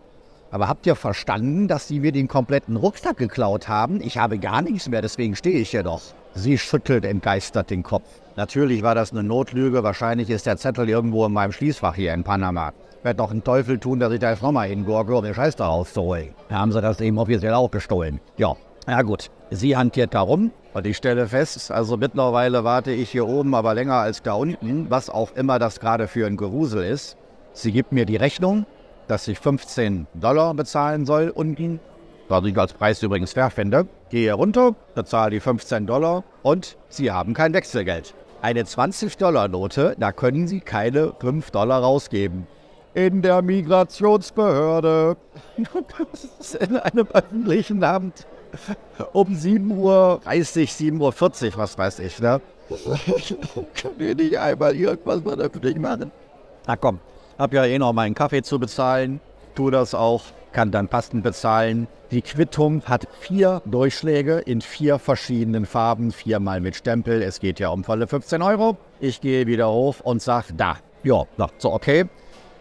Aber 0.52 0.68
habt 0.68 0.86
ihr 0.86 0.96
verstanden, 0.96 1.70
dass 1.70 1.88
sie 1.88 2.02
mir 2.02 2.12
den 2.12 2.28
kompletten 2.28 2.76
Rucksack 2.76 3.16
geklaut 3.16 3.70
haben? 3.70 4.02
Ich 4.02 4.18
habe 4.18 4.38
gar 4.38 4.62
nichts 4.62 4.90
mehr, 4.90 5.02
deswegen 5.02 5.38
stehe 5.38 5.60
ich 5.60 5.70
hier 5.70 5.84
doch. 5.84 6.02
Sie 6.36 6.58
schüttelt 6.58 7.06
entgeistert 7.06 7.70
den 7.70 7.84
Kopf. 7.84 8.04
Natürlich 8.36 8.84
war 8.84 8.96
das 8.96 9.12
eine 9.12 9.24
Notlüge. 9.24 9.84
Wahrscheinlich 9.84 10.30
ist 10.30 10.46
der 10.46 10.58
Zettel 10.58 10.90
irgendwo 10.90 11.26
in 11.26 11.32
meinem 11.32 11.54
Schließfach 11.54 11.96
hier 11.96 12.14
in 12.14 12.26
Panama. 12.26 12.74
Ich 13.00 13.06
werde 13.06 13.18
doch 13.18 13.32
einen 13.32 13.46
Teufel 13.46 13.80
tun, 13.80 14.00
dass 14.00 14.12
ich 14.12 14.20
da 14.20 14.32
jetzt 14.32 14.44
nochmal 14.44 14.68
hingurke, 14.68 15.16
um 15.16 15.24
den 15.24 15.34
Scheiß 15.34 15.56
da 15.56 15.68
rauszuholen. 15.68 16.36
Da 16.50 16.56
haben 16.56 16.72
sie 16.74 16.82
das 16.82 17.00
eben 17.00 17.18
offiziell 17.18 17.54
auch 17.54 17.72
gestohlen. 17.72 18.20
Ja, 18.38 18.56
ja 18.88 19.02
gut. 19.02 19.30
Sie 19.50 19.76
hantiert 19.76 20.14
da 20.14 20.22
rum 20.22 20.52
und 20.74 20.88
ich 20.88 20.98
stelle 20.98 21.28
fest, 21.28 21.72
also 21.72 21.98
mittlerweile 21.98 22.64
warte 22.64 22.92
ich 22.92 23.10
hier 23.10 23.28
oben 23.28 23.54
aber 23.54 23.74
länger 23.74 23.96
als 23.96 24.24
da 24.24 24.34
unten, 24.34 24.90
was 24.90 25.10
auch 25.10 25.36
immer 25.36 25.60
das 25.60 25.80
gerade 25.80 26.08
für 26.08 26.26
ein 26.26 26.38
Gerusel 26.38 26.84
ist. 26.84 27.18
Sie 27.54 27.72
gibt 27.72 27.92
mir 27.92 28.06
die 28.06 28.16
Rechnung, 28.16 28.66
dass 29.08 29.28
ich 29.28 29.40
15 29.40 30.08
Dollar 30.14 30.54
bezahlen 30.54 31.06
soll 31.06 31.30
unten, 31.30 31.82
was 32.30 32.46
ich 32.46 32.58
als 32.58 32.74
Preis 32.74 33.04
übrigens 33.04 33.34
fair 33.34 33.50
finde. 33.50 33.88
Gehe 34.10 34.32
runter, 34.32 34.74
bezahle 34.96 35.32
die 35.32 35.40
15 35.42 35.86
Dollar 35.86 36.24
und 36.44 36.78
sie 36.88 37.12
haben 37.12 37.34
kein 37.34 37.54
Wechselgeld. 37.54 38.14
Eine 38.42 38.64
20-Dollar-Note, 38.64 39.96
da 40.00 40.12
können 40.12 40.48
Sie 40.48 40.62
keine 40.62 41.14
5 41.20 41.52
Dollar 41.52 41.82
rausgeben. 41.82 42.48
In 42.96 43.22
der 43.22 43.42
Migrationsbehörde. 43.42 45.16
in 46.60 46.78
einem 46.78 47.08
öffentlichen 47.14 47.84
Amt. 47.84 48.26
Um 49.14 49.30
7.30 49.30 49.70
Uhr, 49.78 50.22
7.40 50.26 50.98
Uhr, 51.00 51.58
was 51.58 51.78
weiß 51.78 52.00
ich, 52.00 52.20
ne? 52.20 52.42
Können 53.76 53.96
wir 53.98 54.16
nicht 54.16 54.38
einmal 54.38 54.76
irgendwas 54.76 55.24
mal 55.24 55.40
öffentlich 55.40 55.78
machen? 55.78 56.12
Na 56.68 56.76
komm, 56.76 57.00
hab 57.38 57.54
ja 57.54 57.66
eh 57.66 57.78
noch 57.80 57.94
meinen 57.94 58.16
Kaffee 58.16 58.44
zu 58.44 58.60
bezahlen. 58.60 59.20
Tu 59.56 59.70
das 59.70 59.94
auch, 59.94 60.24
kann 60.54 60.72
dann 60.72 60.88
passend 60.88 61.24
bezahlen. 61.24 61.88
Die 62.12 62.22
Quittung 62.22 62.84
hat 62.86 63.08
vier 63.20 63.62
Durchschläge 63.66 64.40
in 64.40 64.62
vier 64.62 65.00
verschiedenen 65.00 65.66
Farben, 65.66 66.12
viermal 66.12 66.62
mit 66.62 66.76
Stempel. 66.76 67.22
Es 67.22 67.40
geht 67.40 67.60
ja 67.60 67.70
um 67.70 67.84
volle 67.84 68.08
15 68.08 68.42
Euro. 68.42 68.78
Ich 69.00 69.22
gehe 69.22 69.48
wieder 69.48 69.72
hoch 69.72 69.96
und 70.04 70.22
sag 70.22 70.46
da. 70.56 70.78
Ja, 71.04 71.26
so 71.58 71.74
okay. 71.74 72.06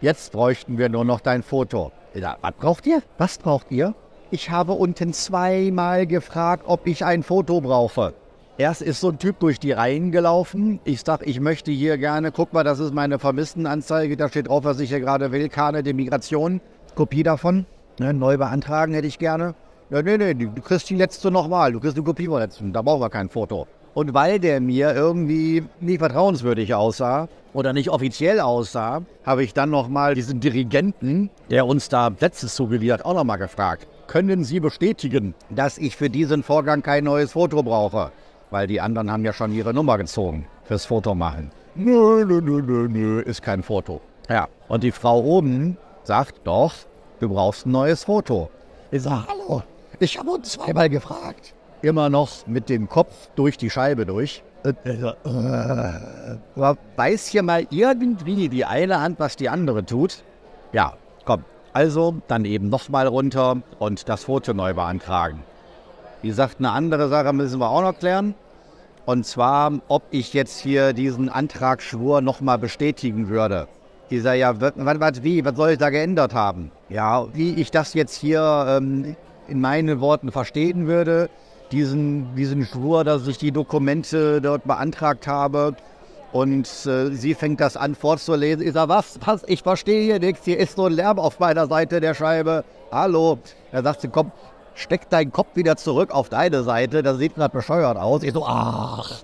Jetzt 0.01 0.31
bräuchten 0.31 0.77
wir 0.77 0.89
nur 0.89 1.05
noch 1.05 1.19
dein 1.19 1.43
Foto. 1.43 1.91
Ja, 2.13 2.37
was 2.41 2.53
braucht 2.53 2.87
ihr? 2.87 3.03
Was 3.17 3.37
braucht 3.37 3.71
ihr? 3.71 3.93
Ich 4.33 4.49
habe 4.49 4.71
unten 4.71 5.11
zweimal 5.11 6.07
gefragt, 6.07 6.63
ob 6.65 6.87
ich 6.87 7.03
ein 7.03 7.21
Foto 7.21 7.59
brauche. 7.59 8.13
Erst 8.57 8.81
ist 8.81 9.01
so 9.01 9.09
ein 9.09 9.19
Typ 9.19 9.39
durch 9.39 9.59
die 9.59 9.73
Reihen 9.73 10.13
gelaufen. 10.13 10.79
Ich 10.85 11.01
sag, 11.01 11.27
ich 11.27 11.41
möchte 11.41 11.69
hier 11.69 11.97
gerne, 11.97 12.31
guck 12.31 12.53
mal, 12.53 12.63
das 12.63 12.79
ist 12.79 12.93
meine 12.93 13.19
Vermisstenanzeige. 13.19 14.15
Da 14.15 14.29
steht 14.29 14.47
drauf, 14.47 14.63
was 14.63 14.79
ich 14.79 14.87
hier 14.87 15.01
gerade 15.01 15.33
will. 15.33 15.49
Kane 15.49 15.83
der 15.83 15.93
Migration. 15.93 16.61
Kopie 16.95 17.23
davon. 17.23 17.65
Ne, 17.99 18.13
neu 18.13 18.37
beantragen 18.37 18.93
hätte 18.93 19.07
ich 19.07 19.19
gerne. 19.19 19.53
Ja, 19.89 20.01
nee, 20.01 20.15
nee, 20.15 20.33
du 20.33 20.61
kriegst 20.61 20.89
die 20.89 20.95
letzte 20.95 21.29
nochmal. 21.29 21.73
Du 21.73 21.81
kriegst 21.81 21.97
eine 21.97 22.05
Kopie 22.05 22.27
von 22.27 22.35
der 22.35 22.47
letzten. 22.47 22.71
Da 22.71 22.81
brauchen 22.81 23.01
wir 23.01 23.09
kein 23.09 23.27
Foto. 23.27 23.67
Und 23.93 24.13
weil 24.13 24.39
der 24.39 24.61
mir 24.61 24.95
irgendwie 24.95 25.65
nicht 25.81 25.99
vertrauenswürdig 25.99 26.73
aussah 26.73 27.27
oder 27.53 27.73
nicht 27.73 27.89
offiziell 27.89 28.39
aussah, 28.39 29.01
habe 29.25 29.43
ich 29.43 29.53
dann 29.53 29.71
nochmal 29.71 30.15
diesen 30.15 30.39
Dirigenten, 30.39 31.29
der 31.49 31.65
uns 31.65 31.89
da 31.89 32.09
letztes 32.17 32.57
hat, 32.57 33.03
auch 33.03 33.13
nochmal 33.13 33.37
gefragt. 33.37 33.87
Können 34.11 34.43
Sie 34.43 34.59
bestätigen, 34.59 35.33
dass 35.49 35.77
ich 35.77 35.95
für 35.95 36.09
diesen 36.09 36.43
Vorgang 36.43 36.83
kein 36.83 37.05
neues 37.05 37.31
Foto 37.31 37.63
brauche? 37.63 38.11
Weil 38.49 38.67
die 38.67 38.81
anderen 38.81 39.09
haben 39.09 39.23
ja 39.23 39.31
schon 39.31 39.53
ihre 39.53 39.73
Nummer 39.73 39.97
gezogen 39.97 40.47
fürs 40.65 40.83
Foto 40.83 41.15
machen. 41.15 41.49
Nö, 41.75 42.25
nö, 42.25 42.41
nö, 42.41 42.61
nö, 42.61 42.89
nö, 42.89 43.21
ist 43.21 43.41
kein 43.41 43.63
Foto. 43.63 44.01
Ja, 44.27 44.49
und 44.67 44.83
die 44.83 44.91
Frau 44.91 45.23
oben 45.23 45.77
sagt 46.03 46.41
doch, 46.43 46.73
du 47.21 47.29
brauchst 47.29 47.65
ein 47.65 47.71
neues 47.71 48.03
Foto. 48.03 48.49
Ich 48.91 49.03
sage, 49.03 49.27
hallo, 49.29 49.63
ich 49.97 50.19
habe 50.19 50.31
uns 50.31 50.51
zweimal 50.51 50.89
gefragt 50.89 51.53
immer 51.81 52.09
noch 52.09 52.45
mit 52.47 52.67
dem 52.67 52.89
Kopf 52.89 53.29
durch 53.35 53.57
die 53.57 53.69
Scheibe 53.69 54.05
durch. 54.05 54.43
Äh, 54.63 54.73
weiß 56.97 57.27
hier 57.27 57.43
mal 57.43 57.65
irgendwie 57.69 58.49
die 58.49 58.65
eine 58.65 58.99
Hand, 58.99 59.19
was 59.21 59.37
die 59.37 59.47
andere 59.47 59.85
tut? 59.85 60.23
Ja, 60.73 60.97
komm. 61.25 61.45
Also 61.73 62.15
dann 62.27 62.45
eben 62.45 62.69
nochmal 62.69 63.07
runter 63.07 63.61
und 63.79 64.09
das 64.09 64.25
Foto 64.25 64.53
neu 64.53 64.73
beantragen. 64.73 65.43
Wie 66.21 66.27
gesagt, 66.27 66.57
eine 66.59 66.71
andere 66.71 67.07
Sache 67.07 67.33
müssen 67.33 67.59
wir 67.59 67.69
auch 67.69 67.81
noch 67.81 67.97
klären. 67.97 68.35
Und 69.05 69.25
zwar, 69.25 69.71
ob 69.87 70.03
ich 70.11 70.33
jetzt 70.33 70.59
hier 70.59 70.93
diesen 70.93 71.29
Antragsschwur 71.29 72.21
nochmal 72.21 72.57
bestätigen 72.57 73.29
würde. 73.29 73.67
Ich 74.09 74.21
sage 74.21 74.39
ja, 74.39 74.61
was, 74.61 74.73
was, 74.75 75.23
wie, 75.23 75.43
was 75.43 75.55
soll 75.55 75.71
ich 75.71 75.77
da 75.77 75.89
geändert 75.89 76.33
haben? 76.33 76.71
Ja, 76.89 77.25
wie 77.33 77.55
ich 77.55 77.71
das 77.71 77.93
jetzt 77.93 78.15
hier 78.15 78.65
ähm, 78.67 79.15
in 79.47 79.61
meinen 79.61 80.01
Worten 80.01 80.31
verstehen 80.31 80.85
würde, 80.85 81.29
diesen, 81.71 82.35
diesen 82.35 82.65
Schwur, 82.65 83.03
dass 83.03 83.25
ich 83.27 83.37
die 83.37 83.51
Dokumente 83.51 84.41
dort 84.41 84.65
beantragt 84.65 85.27
habe. 85.27 85.75
Und 86.31 86.67
äh, 86.85 87.09
sie 87.11 87.33
fängt 87.33 87.59
das 87.59 87.75
an 87.75 87.93
vorzulesen. 87.95 88.65
Ich 88.65 88.73
sage, 88.73 88.89
was, 88.89 89.19
was, 89.25 89.43
ich 89.47 89.63
verstehe 89.63 90.03
hier 90.03 90.19
nichts, 90.19 90.45
hier 90.45 90.57
ist 90.57 90.77
so 90.77 90.85
ein 90.85 90.93
Lärm 90.93 91.19
auf 91.19 91.39
meiner 91.39 91.67
Seite 91.67 91.99
der 91.99 92.13
Scheibe. 92.13 92.63
Hallo. 92.91 93.39
Er 93.71 93.83
sagt 93.83 94.01
sie, 94.01 94.07
komm, 94.07 94.31
steck 94.73 95.09
deinen 95.09 95.31
Kopf 95.31 95.55
wieder 95.55 95.75
zurück 95.75 96.11
auf 96.11 96.29
deine 96.29 96.63
Seite, 96.63 97.03
das 97.03 97.17
sieht 97.17 97.35
gerade 97.35 97.53
bescheuert 97.53 97.97
aus. 97.97 98.23
Ich 98.23 98.33
so, 98.33 98.45
ach, 98.45 99.23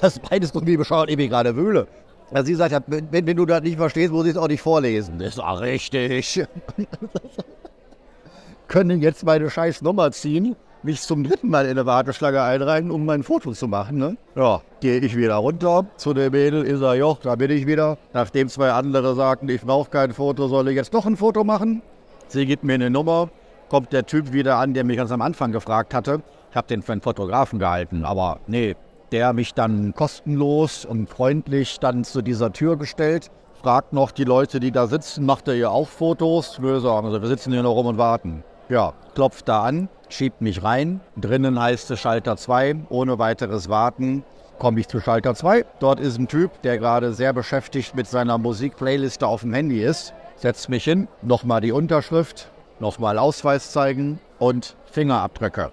was 0.00 0.20
meinst 0.30 0.54
du, 0.54 0.66
wie 0.66 0.76
bescheuert 0.76 1.10
ich 1.10 1.16
mich 1.16 1.28
gerade 1.28 1.54
wühle? 1.56 1.86
Ja, 2.34 2.42
sie 2.42 2.54
sagt, 2.54 2.84
wenn, 2.86 3.10
wenn, 3.10 3.36
du 3.36 3.44
das 3.44 3.62
nicht 3.62 3.76
verstehst, 3.76 4.10
muss 4.12 4.24
ich 4.24 4.32
es 4.32 4.36
auch 4.38 4.48
nicht 4.48 4.62
vorlesen. 4.62 5.18
Das 5.18 5.34
ist 5.34 5.40
auch 5.40 5.60
richtig. 5.60 6.42
Können 8.68 9.02
jetzt 9.02 9.24
meine 9.24 9.50
scheiß 9.50 9.82
Nummer 9.82 10.10
ziehen? 10.12 10.56
Mich 10.82 11.00
zum 11.00 11.24
dritten 11.24 11.48
Mal 11.48 11.64
in 11.64 11.72
eine 11.72 11.86
Warteschlange 11.86 12.42
einreihen, 12.42 12.90
um 12.90 13.04
mein 13.04 13.22
Foto 13.22 13.52
zu 13.52 13.68
machen. 13.68 13.98
Ne? 13.98 14.16
Ja, 14.34 14.62
gehe 14.80 14.98
ich 14.98 15.16
wieder 15.16 15.36
runter 15.36 15.86
zu 15.96 16.14
dem 16.14 16.32
Mädel, 16.32 16.62
ist 16.64 16.80
er, 16.80 16.94
ja, 16.94 17.16
da 17.22 17.36
bin 17.36 17.50
ich 17.50 17.66
wieder. 17.66 17.98
Nachdem 18.12 18.48
zwei 18.48 18.72
andere 18.72 19.14
sagten, 19.14 19.48
ich 19.48 19.62
brauche 19.62 19.90
kein 19.90 20.12
Foto, 20.12 20.48
soll 20.48 20.68
ich 20.68 20.76
jetzt 20.76 20.92
doch 20.92 21.06
ein 21.06 21.16
Foto 21.16 21.44
machen? 21.44 21.82
Sie 22.28 22.46
gibt 22.46 22.64
mir 22.64 22.74
eine 22.74 22.90
Nummer, 22.90 23.28
kommt 23.68 23.92
der 23.92 24.06
Typ 24.06 24.32
wieder 24.32 24.56
an, 24.56 24.74
der 24.74 24.84
mich 24.84 24.96
ganz 24.96 25.12
am 25.12 25.22
Anfang 25.22 25.52
gefragt 25.52 25.94
hatte. 25.94 26.22
Ich 26.50 26.56
habe 26.56 26.66
den 26.68 26.82
für 26.82 26.92
einen 26.92 27.00
Fotografen 27.00 27.58
gehalten, 27.58 28.04
aber 28.04 28.40
nee, 28.46 28.74
der 29.12 29.32
mich 29.32 29.54
dann 29.54 29.94
kostenlos 29.94 30.84
und 30.84 31.08
freundlich 31.08 31.78
dann 31.80 32.04
zu 32.04 32.22
dieser 32.22 32.52
Tür 32.52 32.76
gestellt, 32.76 33.30
fragt 33.62 33.92
noch 33.92 34.10
die 34.10 34.24
Leute, 34.24 34.58
die 34.58 34.72
da 34.72 34.86
sitzen, 34.86 35.24
macht 35.24 35.46
er 35.48 35.54
ihr 35.54 35.70
auch 35.70 35.88
Fotos? 35.88 36.60
Wir 36.60 36.80
sagen, 36.80 37.12
wir 37.12 37.26
sitzen 37.26 37.52
hier 37.52 37.62
noch 37.62 37.74
rum 37.74 37.86
und 37.86 37.98
warten. 37.98 38.42
Ja, 38.72 38.94
klopft 39.14 39.48
da 39.48 39.64
an, 39.64 39.90
schiebt 40.08 40.40
mich 40.40 40.62
rein. 40.62 41.02
Drinnen 41.14 41.60
heißt 41.60 41.90
es 41.90 42.00
Schalter 42.00 42.38
2. 42.38 42.86
Ohne 42.88 43.18
weiteres 43.18 43.68
Warten 43.68 44.24
komme 44.58 44.80
ich 44.80 44.88
zu 44.88 44.98
Schalter 44.98 45.34
2. 45.34 45.66
Dort 45.78 46.00
ist 46.00 46.18
ein 46.18 46.26
Typ, 46.26 46.62
der 46.62 46.78
gerade 46.78 47.12
sehr 47.12 47.34
beschäftigt 47.34 47.94
mit 47.94 48.06
seiner 48.06 48.38
Musikplayliste 48.38 49.26
auf 49.26 49.42
dem 49.42 49.52
Handy 49.52 49.82
ist. 49.82 50.14
Setzt 50.36 50.70
mich 50.70 50.84
hin, 50.84 51.06
nochmal 51.20 51.60
die 51.60 51.70
Unterschrift, 51.70 52.50
nochmal 52.80 53.18
Ausweis 53.18 53.72
zeigen 53.72 54.18
und 54.38 54.74
Fingerabdrücke. 54.90 55.70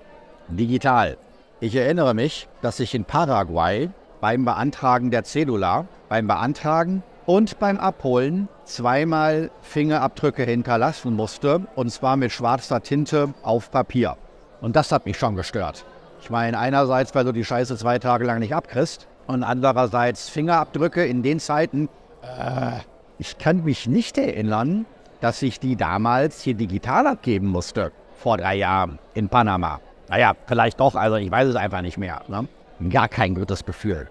Digital. 0.49 1.15
Ich 1.61 1.77
erinnere 1.77 2.13
mich, 2.13 2.49
dass 2.61 2.81
ich 2.81 2.93
in 2.93 3.05
Paraguay 3.05 3.89
beim 4.19 4.43
Beantragen 4.43 5.09
der 5.09 5.23
Cedula, 5.23 5.85
beim 6.09 6.27
Beantragen 6.27 7.03
und 7.25 7.59
beim 7.59 7.77
Abholen 7.77 8.49
zweimal 8.69 9.51
Fingerabdrücke 9.61 10.43
hinterlassen 10.43 11.13
musste, 11.15 11.61
und 11.75 11.91
zwar 11.91 12.15
mit 12.15 12.31
schwarzer 12.31 12.81
Tinte 12.81 13.33
auf 13.43 13.71
Papier. 13.71 14.15
Und 14.61 14.75
das 14.75 14.91
hat 14.91 15.05
mich 15.05 15.17
schon 15.17 15.35
gestört. 15.35 15.85
Ich 16.21 16.29
meine, 16.29 16.57
einerseits, 16.57 17.15
weil 17.15 17.25
du 17.25 17.31
die 17.31 17.45
Scheiße 17.45 17.77
zwei 17.77 17.99
Tage 17.99 18.25
lang 18.25 18.39
nicht 18.39 18.53
abkriegst 18.53 19.07
und 19.27 19.43
andererseits 19.43 20.29
Fingerabdrücke 20.29 21.05
in 21.05 21.23
den 21.23 21.39
Zeiten. 21.39 21.89
Äh, 22.21 22.79
ich 23.17 23.37
kann 23.37 23.63
mich 23.63 23.87
nicht 23.87 24.17
erinnern, 24.17 24.85
dass 25.21 25.41
ich 25.41 25.59
die 25.59 25.75
damals 25.75 26.41
hier 26.41 26.53
digital 26.53 27.07
abgeben 27.07 27.47
musste, 27.47 27.91
vor 28.17 28.37
drei 28.37 28.55
Jahren 28.55 28.99
in 29.13 29.29
Panama. 29.29 29.79
Naja, 30.09 30.33
vielleicht 30.47 30.79
doch, 30.79 30.95
also 30.95 31.17
ich 31.17 31.29
weiß 31.29 31.49
es 31.49 31.55
einfach 31.55 31.81
nicht 31.81 31.97
mehr. 31.97 32.21
Ne? 32.27 32.47
Gar 32.89 33.07
kein 33.07 33.35
gutes 33.35 33.65
Gefühl. 33.65 34.09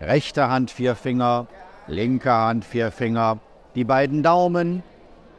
Rechte 0.00 0.48
Hand 0.48 0.70
vier 0.70 0.96
Finger, 0.96 1.46
linke 1.86 2.32
Hand 2.32 2.64
vier 2.64 2.90
Finger, 2.90 3.38
die 3.74 3.84
beiden 3.84 4.22
Daumen. 4.22 4.82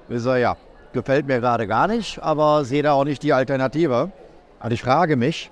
Ist 0.10 0.26
er 0.26 0.38
ja, 0.38 0.58
gefällt 0.92 1.28
mir 1.28 1.40
gerade 1.40 1.68
gar 1.68 1.88
nicht, 1.88 2.22
aber 2.22 2.66
sehe 2.66 2.84
da 2.84 2.94
auch 2.94 3.06
nicht 3.06 3.24
die 3.24 3.34
Alternative. 3.34 4.12
Und 4.62 4.72
ich 4.72 4.82
frage 4.82 5.16
mich, 5.16 5.52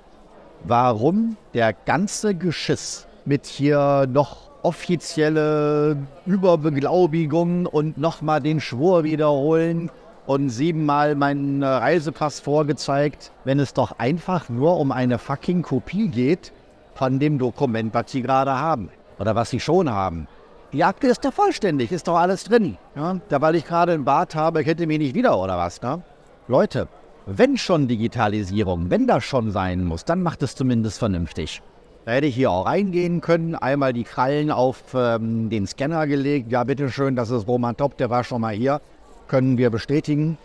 warum 0.64 1.38
der 1.54 1.74
ganze 1.74 2.36
Geschiss 2.36 3.08
mit 3.26 3.46
hier 3.46 4.08
noch 4.08 4.50
offizielle 4.64 5.98
Überbeglaubigung 6.26 7.66
und 7.66 7.98
nochmal 7.98 8.42
den 8.42 8.60
Schwur 8.60 9.04
wiederholen 9.04 9.90
und 10.26 10.50
siebenmal 10.50 11.16
meinen 11.16 11.64
Reisepass 11.64 12.40
vorgezeigt, 12.40 13.32
wenn 13.44 13.60
es 13.60 13.74
doch 13.74 13.98
einfach 13.98 14.50
nur 14.50 14.78
um 14.78 14.92
eine 14.92 15.18
fucking 15.18 15.64
Kopie 15.64 16.10
geht 16.10 16.52
von 16.94 17.20
dem 17.20 17.40
Dokument, 17.40 17.94
was 17.94 18.12
Sie 18.12 18.22
gerade 18.22 18.60
haben 18.60 18.90
oder 19.20 19.36
was 19.36 19.50
Sie 19.50 19.60
schon 19.60 19.90
haben. 19.90 20.28
Die 20.74 20.86
Akte 20.86 21.08
ist 21.08 21.22
ja 21.26 21.32
vollständig, 21.32 21.92
ist 21.92 22.08
doch 22.08 22.16
alles 22.16 22.46
drin. 22.46 22.78
Ja? 22.96 23.20
Da, 23.28 23.42
weil 23.42 23.56
ich 23.56 23.66
gerade 23.66 23.92
einen 23.92 24.06
Bart 24.06 24.36
habe, 24.36 24.64
kennt 24.64 24.80
ihr 24.80 24.88
mich 24.88 25.00
nicht 25.00 25.16
wieder 25.16 25.38
oder 25.38 25.58
was? 25.58 25.82
Ne? 25.82 26.02
Leute, 26.48 26.88
wenn 27.26 27.58
schon 27.58 27.90
Digitalisierung, 27.90 28.90
wenn 28.90 29.06
das 29.06 29.26
schon 29.26 29.52
sein 29.52 29.84
muss, 29.84 30.06
dann 30.06 30.24
macht 30.24 30.42
es 30.44 30.56
zumindest 30.56 30.98
vernünftig. 30.98 31.62
Da 32.06 32.14
hätte 32.14 32.28
ich 32.28 32.36
hier 32.36 32.52
auch 32.52 32.66
reingehen 32.66 33.20
können, 33.20 33.54
einmal 33.54 33.92
die 33.92 34.06
Krallen 34.06 34.50
auf 34.50 34.82
ähm, 34.96 35.50
den 35.50 35.68
Scanner 35.68 36.08
gelegt. 36.08 36.50
Ja, 36.52 36.64
bitteschön, 36.64 37.18
das 37.18 37.32
ist 37.32 37.48
Roman 37.48 37.76
Top, 37.76 37.98
der 37.98 38.10
war 38.10 38.24
schon 38.24 38.40
mal 38.40 38.54
hier. 38.54 38.80
Können 39.28 39.58
wir 39.58 39.72
bestätigen. 39.72 40.38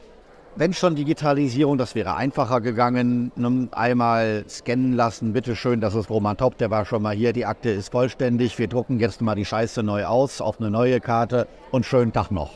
Wenn 0.59 0.73
schon 0.73 0.95
Digitalisierung, 0.95 1.77
das 1.77 1.95
wäre 1.95 2.15
einfacher 2.15 2.63
gegangen. 2.63 3.31
Einmal 3.73 4.47
scannen 4.49 4.95
lassen, 4.95 5.35
bitteschön, 5.35 5.83
das 5.83 5.95
ist 5.95 6.09
Roman 6.09 6.39
Top, 6.39 6.57
der 6.57 6.71
war 6.71 6.87
schon 6.87 7.03
mal 7.03 7.15
hier. 7.15 7.35
Die 7.35 7.45
Akte 7.45 7.69
ist 7.69 7.93
vollständig. 7.93 8.59
Wir 8.59 8.67
drucken 8.67 8.99
jetzt 8.99 9.21
mal 9.21 9.35
die 9.35 9.45
Scheiße 9.45 9.83
neu 9.83 10.07
aus 10.07 10.41
auf 10.41 10.59
eine 10.59 10.71
neue 10.71 10.99
Karte 11.01 11.47
und 11.73 11.85
schönen 11.85 12.15
Tag 12.15 12.31
noch. 12.31 12.53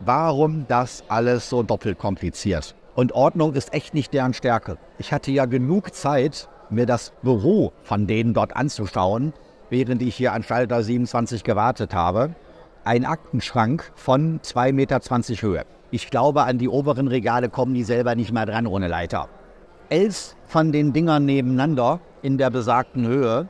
Warum 0.00 0.64
das 0.66 1.04
alles 1.08 1.50
so 1.50 1.62
doppelt 1.62 1.98
kompliziert? 1.98 2.74
Und 2.94 3.12
Ordnung 3.12 3.52
ist 3.52 3.74
echt 3.74 3.92
nicht 3.92 4.14
deren 4.14 4.32
Stärke. 4.32 4.78
Ich 4.96 5.12
hatte 5.12 5.30
ja 5.30 5.44
genug 5.44 5.94
Zeit, 5.94 6.48
mir 6.70 6.86
das 6.86 7.12
Büro 7.20 7.74
von 7.82 8.06
denen 8.06 8.32
dort 8.32 8.56
anzuschauen. 8.56 9.34
während 9.68 10.00
ich 10.00 10.16
hier 10.16 10.32
an 10.32 10.42
Schalter 10.42 10.82
27 10.82 11.44
gewartet 11.44 11.94
habe, 11.94 12.34
ein 12.84 13.04
Aktenschrank 13.04 13.92
von 13.94 14.40
2,20 14.40 14.72
Meter 14.72 15.00
Höhe. 15.42 15.64
Ich 15.94 16.08
glaube, 16.08 16.44
an 16.44 16.56
die 16.56 16.70
oberen 16.70 17.06
Regale 17.06 17.50
kommen 17.50 17.74
die 17.74 17.84
selber 17.84 18.14
nicht 18.14 18.32
mehr 18.32 18.46
dran 18.46 18.66
ohne 18.66 18.88
Leiter. 18.88 19.28
Elf 19.90 20.34
von 20.46 20.72
den 20.72 20.94
Dingern 20.94 21.26
nebeneinander 21.26 22.00
in 22.22 22.38
der 22.38 22.48
besagten 22.48 23.06
Höhe 23.06 23.46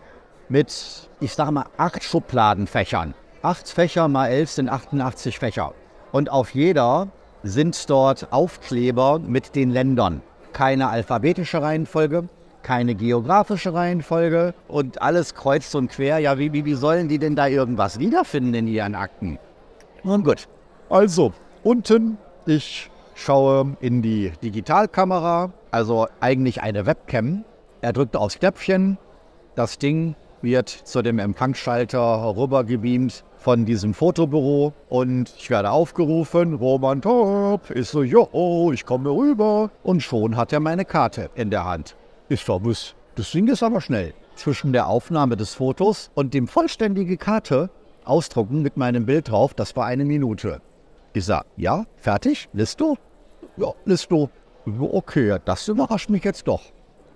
mit, 0.49 1.09
ich 1.21 1.35
sage 1.35 1.53
mal, 1.53 1.67
acht 1.77 2.03
Schubladenfächern. 2.03 3.15
Acht 3.43 3.69
Fächer 3.69 4.09
mal 4.09 4.27
elf 4.27 4.51
sind 4.51 4.69
88 4.69 5.39
Fächer. 5.39 5.73
Und 6.11 6.33
auf 6.33 6.53
jeder 6.53 7.07
sind 7.45 7.89
dort 7.89 8.33
Aufkleber 8.33 9.21
mit 9.21 9.55
den 9.55 9.71
Ländern. 9.71 10.21
Keine 10.53 10.89
alphabetische 10.89 11.63
Reihenfolge, 11.63 12.29
keine 12.65 12.97
geografische 12.97 13.73
Reihenfolge 13.73 14.53
und 14.67 15.01
alles 15.01 15.37
kreuzt 15.37 15.77
und 15.77 15.93
quer. 15.93 16.19
Ja, 16.19 16.41
wie, 16.41 16.53
wie, 16.53 16.65
wie 16.65 16.75
sollen 16.75 17.07
die 17.07 17.21
denn 17.21 17.37
da 17.37 17.47
irgendwas 17.47 18.01
wiederfinden 18.01 18.55
in 18.55 18.67
ihren 18.67 18.97
Akten? 18.97 19.39
Nun 20.03 20.25
gut. 20.25 20.49
Also, 20.91 21.33
unten, 21.63 22.19
ich 22.47 22.91
schaue 23.15 23.77
in 23.81 24.03
die 24.03 24.33
Digitalkamera, 24.43 25.53
also 25.71 26.07
eigentlich 26.21 26.63
eine 26.63 26.87
Webcam. 26.87 27.45
Er 27.81 27.93
drückt 27.93 28.17
aufs 28.17 28.39
Knöpfchen, 28.39 28.99
das 29.55 29.79
Ding 29.79 30.15
wird 30.41 30.69
zu 30.69 31.03
dem 31.03 31.19
Empfangsschalter 31.19 32.35
rübergebeamt 32.37 33.25
von 33.37 33.65
diesem 33.65 33.95
Fotobüro 33.95 34.73
und 34.89 35.33
ich 35.39 35.51
werde 35.51 35.71
aufgerufen, 35.71 36.55
Roman 36.55 37.01
Top, 37.03 37.71
ist 37.71 37.91
so, 37.91 38.03
jo, 38.03 38.71
ich 38.73 38.85
komme 38.85 39.11
rüber 39.11 39.71
und 39.83 40.03
schon 40.03 40.37
hat 40.37 40.53
er 40.53 40.61
meine 40.61 40.85
Karte 40.85 41.31
in 41.35 41.51
der 41.51 41.65
Hand. 41.65 41.97
Ich 42.29 42.45
glaube, 42.45 42.73
das 43.15 43.31
Ding 43.31 43.49
ist 43.49 43.63
aber 43.63 43.81
schnell. 43.81 44.15
Zwischen 44.35 44.73
der 44.73 44.89
Aufnahme 44.89 45.37
des 45.37 45.55
Fotos 45.55 46.11
und 46.15 46.35
dem 46.35 46.49
vollständige 46.49 47.17
Karte 47.17 47.71
ausdrucken 48.05 48.63
mit 48.63 48.77
meinem 48.77 49.07
Bild 49.07 49.31
drauf, 49.31 49.55
das 49.55 49.77
war 49.77 49.87
eine 49.87 50.05
Minute. 50.05 50.61
Ich 51.14 51.26
sage, 51.26 51.47
ja, 51.57 51.85
fertig, 51.97 52.49
Listo? 52.52 52.97
Ja, 53.57 53.73
Listo. 53.85 54.31
Okay, 54.66 55.38
das 55.45 55.69
überrascht 55.69 56.09
mich 56.09 56.25
jetzt 56.25 56.49
doch. 56.49 56.62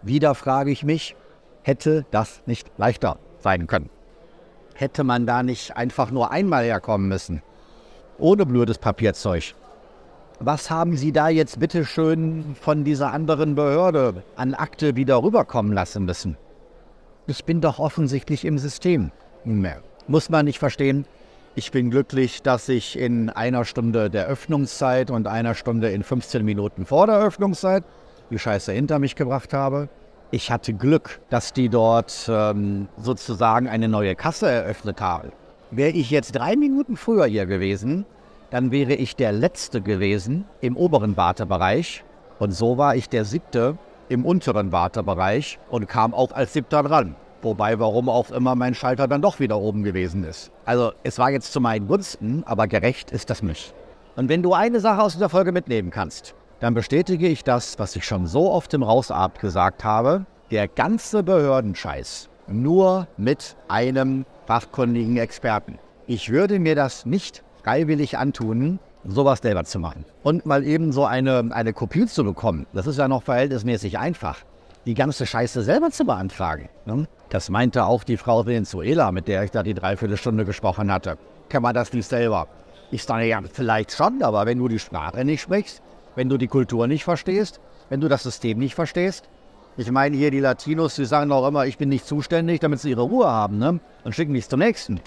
Wieder 0.02 0.34
frage 0.34 0.70
ich 0.70 0.84
mich, 0.84 1.16
hätte 1.62 2.04
das 2.10 2.42
nicht 2.46 2.70
leichter 2.76 3.18
sein 3.38 3.66
können? 3.66 3.88
Hätte 4.74 5.04
man 5.04 5.26
da 5.26 5.42
nicht 5.42 5.76
einfach 5.76 6.10
nur 6.10 6.30
einmal 6.30 6.64
herkommen 6.64 7.08
müssen? 7.08 7.42
Ohne 8.18 8.44
blödes 8.44 8.78
Papierzeug. 8.78 9.54
Was 10.40 10.70
haben 10.70 10.96
Sie 10.98 11.12
da 11.12 11.30
jetzt 11.30 11.58
bitte 11.58 11.86
schön 11.86 12.54
von 12.60 12.84
dieser 12.84 13.12
anderen 13.12 13.54
Behörde 13.54 14.22
an 14.36 14.52
Akte 14.52 14.94
wieder 14.94 15.22
rüberkommen 15.22 15.72
lassen 15.72 16.04
müssen? 16.04 16.36
Ich 17.26 17.46
bin 17.46 17.62
doch 17.62 17.78
offensichtlich 17.78 18.44
im 18.44 18.58
System. 18.58 19.10
Muss 20.06 20.28
man 20.28 20.44
nicht 20.44 20.58
verstehen. 20.58 21.06
Ich 21.58 21.70
bin 21.70 21.90
glücklich, 21.90 22.42
dass 22.42 22.68
ich 22.68 22.98
in 22.98 23.30
einer 23.30 23.64
Stunde 23.64 24.10
der 24.10 24.26
Öffnungszeit 24.26 25.10
und 25.10 25.26
einer 25.26 25.54
Stunde 25.54 25.88
in 25.88 26.02
15 26.02 26.44
Minuten 26.44 26.84
vor 26.84 27.06
der 27.06 27.18
Öffnungszeit 27.18 27.82
die 28.28 28.38
Scheiße 28.38 28.72
hinter 28.72 28.98
mich 28.98 29.16
gebracht 29.16 29.54
habe. 29.54 29.88
Ich 30.30 30.50
hatte 30.50 30.74
Glück, 30.74 31.18
dass 31.30 31.54
die 31.54 31.70
dort 31.70 32.26
ähm, 32.28 32.88
sozusagen 32.98 33.68
eine 33.68 33.88
neue 33.88 34.14
Kasse 34.14 34.50
eröffnet 34.50 35.00
haben. 35.00 35.32
Wäre 35.70 35.92
ich 35.92 36.10
jetzt 36.10 36.32
drei 36.32 36.56
Minuten 36.56 36.98
früher 36.98 37.24
hier 37.24 37.46
gewesen, 37.46 38.04
dann 38.50 38.70
wäre 38.70 38.92
ich 38.92 39.16
der 39.16 39.32
Letzte 39.32 39.80
gewesen 39.80 40.44
im 40.60 40.76
oberen 40.76 41.16
Wartebereich. 41.16 42.04
Und 42.38 42.50
so 42.50 42.76
war 42.76 42.96
ich 42.96 43.08
der 43.08 43.24
Siebte 43.24 43.78
im 44.10 44.26
unteren 44.26 44.72
Wartebereich 44.72 45.58
und 45.70 45.88
kam 45.88 46.12
auch 46.12 46.32
als 46.32 46.52
Siebter 46.52 46.82
dran. 46.82 47.16
Wobei, 47.46 47.78
warum 47.78 48.08
auch 48.08 48.32
immer 48.32 48.56
mein 48.56 48.74
Schalter 48.74 49.06
dann 49.06 49.22
doch 49.22 49.38
wieder 49.38 49.60
oben 49.60 49.84
gewesen 49.84 50.24
ist. 50.24 50.50
Also, 50.64 50.90
es 51.04 51.16
war 51.20 51.30
jetzt 51.30 51.52
zu 51.52 51.60
meinen 51.60 51.86
Gunsten, 51.86 52.42
aber 52.44 52.66
gerecht 52.66 53.12
ist 53.12 53.30
das 53.30 53.40
nicht. 53.40 53.72
Und 54.16 54.28
wenn 54.28 54.42
du 54.42 54.52
eine 54.52 54.80
Sache 54.80 55.00
aus 55.00 55.12
dieser 55.12 55.28
Folge 55.28 55.52
mitnehmen 55.52 55.90
kannst, 55.90 56.34
dann 56.58 56.74
bestätige 56.74 57.28
ich 57.28 57.44
das, 57.44 57.78
was 57.78 57.94
ich 57.94 58.04
schon 58.04 58.26
so 58.26 58.50
oft 58.50 58.74
im 58.74 58.82
Rausabend 58.82 59.38
gesagt 59.38 59.84
habe. 59.84 60.26
Der 60.50 60.66
ganze 60.66 61.22
Behördenscheiß 61.22 62.30
nur 62.48 63.06
mit 63.16 63.54
einem 63.68 64.26
fachkundigen 64.46 65.16
Experten. 65.16 65.78
Ich 66.08 66.30
würde 66.30 66.58
mir 66.58 66.74
das 66.74 67.06
nicht 67.06 67.44
freiwillig 67.62 68.18
antun, 68.18 68.80
sowas 69.04 69.38
selber 69.38 69.62
zu 69.62 69.78
machen. 69.78 70.04
Und 70.24 70.46
mal 70.46 70.64
eben 70.64 70.90
so 70.90 71.04
eine, 71.04 71.48
eine 71.50 71.72
Kopie 71.72 72.06
zu 72.06 72.24
bekommen, 72.24 72.66
das 72.72 72.88
ist 72.88 72.98
ja 72.98 73.06
noch 73.06 73.22
verhältnismäßig 73.22 73.98
einfach, 73.98 74.38
die 74.84 74.94
ganze 74.94 75.26
Scheiße 75.26 75.62
selber 75.62 75.92
zu 75.92 76.04
beantragen. 76.04 76.68
Ne? 76.86 77.06
Das 77.28 77.50
meinte 77.50 77.84
auch 77.84 78.04
die 78.04 78.16
Frau 78.16 78.46
Venezuela, 78.46 79.10
mit 79.10 79.26
der 79.28 79.42
ich 79.42 79.50
da 79.50 79.62
die 79.62 79.74
Dreiviertelstunde 79.74 80.44
gesprochen 80.44 80.92
hatte. 80.92 81.18
Kann 81.48 81.62
man 81.62 81.74
das 81.74 81.92
nicht 81.92 82.08
selber? 82.08 82.46
Ich 82.90 83.02
sage, 83.02 83.26
ja, 83.26 83.40
vielleicht 83.52 83.92
schon, 83.92 84.22
aber 84.22 84.46
wenn 84.46 84.58
du 84.58 84.68
die 84.68 84.78
Sprache 84.78 85.24
nicht 85.24 85.42
sprichst, 85.42 85.82
wenn 86.14 86.28
du 86.28 86.38
die 86.38 86.46
Kultur 86.46 86.86
nicht 86.86 87.04
verstehst, 87.04 87.60
wenn 87.88 88.00
du 88.00 88.08
das 88.08 88.22
System 88.22 88.58
nicht 88.58 88.74
verstehst. 88.74 89.28
Ich 89.76 89.90
meine 89.90 90.16
hier 90.16 90.30
die 90.30 90.40
Latinos, 90.40 90.94
die 90.94 91.04
sagen 91.04 91.30
auch 91.32 91.46
immer, 91.46 91.66
ich 91.66 91.78
bin 91.78 91.88
nicht 91.88 92.06
zuständig, 92.06 92.60
damit 92.60 92.80
sie 92.80 92.90
ihre 92.90 93.02
Ruhe 93.02 93.26
haben, 93.26 93.58
ne? 93.58 93.80
Und 94.04 94.14
schicken 94.14 94.32
mich 94.32 94.48
zum 94.48 94.60
nächsten. 94.60 95.00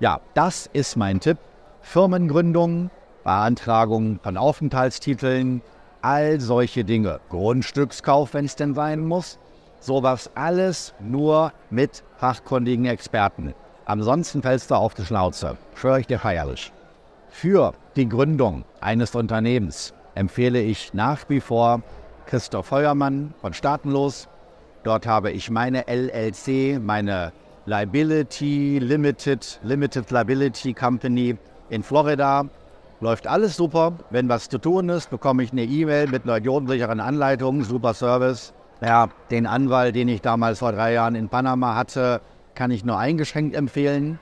Ja, 0.00 0.20
das 0.34 0.68
ist 0.72 0.96
mein 0.96 1.20
Tipp. 1.20 1.38
Firmengründung, 1.82 2.90
Beantragung 3.22 4.18
von 4.22 4.36
Aufenthaltstiteln, 4.36 5.62
all 6.02 6.40
solche 6.40 6.84
Dinge. 6.84 7.20
Grundstückskauf, 7.28 8.34
wenn 8.34 8.44
es 8.46 8.56
denn 8.56 8.74
sein 8.74 9.06
muss. 9.06 9.38
Sowas 9.86 10.28
alles 10.34 10.94
nur 10.98 11.52
mit 11.70 12.02
fachkundigen 12.16 12.86
Experten. 12.86 13.54
Ansonsten 13.84 14.42
fällst 14.42 14.72
du 14.72 14.74
auf 14.74 14.94
die 14.94 15.04
Schnauze. 15.04 15.56
Schwöre 15.76 16.00
ich 16.00 16.08
dir 16.08 16.18
feierlich. 16.18 16.72
Für 17.28 17.72
die 17.94 18.08
Gründung 18.08 18.64
eines 18.80 19.14
Unternehmens 19.14 19.94
empfehle 20.16 20.60
ich 20.60 20.92
nach 20.92 21.28
wie 21.28 21.40
vor 21.40 21.82
Christoph 22.26 22.66
Feuermann 22.66 23.32
von 23.40 23.54
Staatenlos. 23.54 24.26
Dort 24.82 25.06
habe 25.06 25.30
ich 25.30 25.52
meine 25.52 25.84
LLC, 25.86 26.80
meine 26.80 27.32
Liability 27.66 28.80
Limited, 28.80 29.60
Limited 29.62 30.10
Liability 30.10 30.74
Company 30.74 31.36
in 31.70 31.84
Florida. 31.84 32.46
Läuft 32.98 33.28
alles 33.28 33.54
super. 33.54 33.92
Wenn 34.10 34.28
was 34.28 34.48
zu 34.48 34.58
tun 34.58 34.88
ist, 34.88 35.10
bekomme 35.10 35.44
ich 35.44 35.52
eine 35.52 35.62
E-Mail 35.62 36.08
mit 36.08 36.24
einer 36.24 36.38
idiotensicheren 36.38 36.98
Anleitung, 36.98 37.62
super 37.62 37.94
Service. 37.94 38.52
Ja, 38.82 39.08
den 39.30 39.46
Anwalt, 39.46 39.94
den 39.96 40.08
ich 40.08 40.20
damals 40.20 40.58
vor 40.58 40.72
drei 40.72 40.92
Jahren 40.92 41.14
in 41.14 41.28
Panama 41.28 41.74
hatte, 41.74 42.20
kann 42.54 42.70
ich 42.70 42.84
nur 42.84 42.98
eingeschränkt 42.98 43.56
empfehlen. 43.56 44.18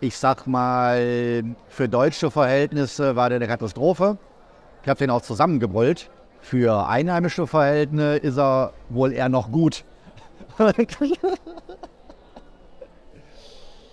Ich 0.00 0.16
sag 0.16 0.46
mal, 0.46 1.44
für 1.68 1.88
deutsche 1.88 2.30
Verhältnisse 2.30 3.16
war 3.16 3.28
der 3.28 3.36
eine 3.36 3.48
Katastrophe. 3.48 4.16
Ich 4.82 4.88
habe 4.88 4.98
den 4.98 5.10
auch 5.10 5.20
zusammengebrüllt. 5.22 6.10
Für 6.40 6.88
einheimische 6.88 7.46
Verhältnisse 7.46 8.16
ist 8.16 8.38
er 8.38 8.72
wohl 8.88 9.12
eher 9.12 9.28
noch 9.28 9.52
gut. 9.52 9.84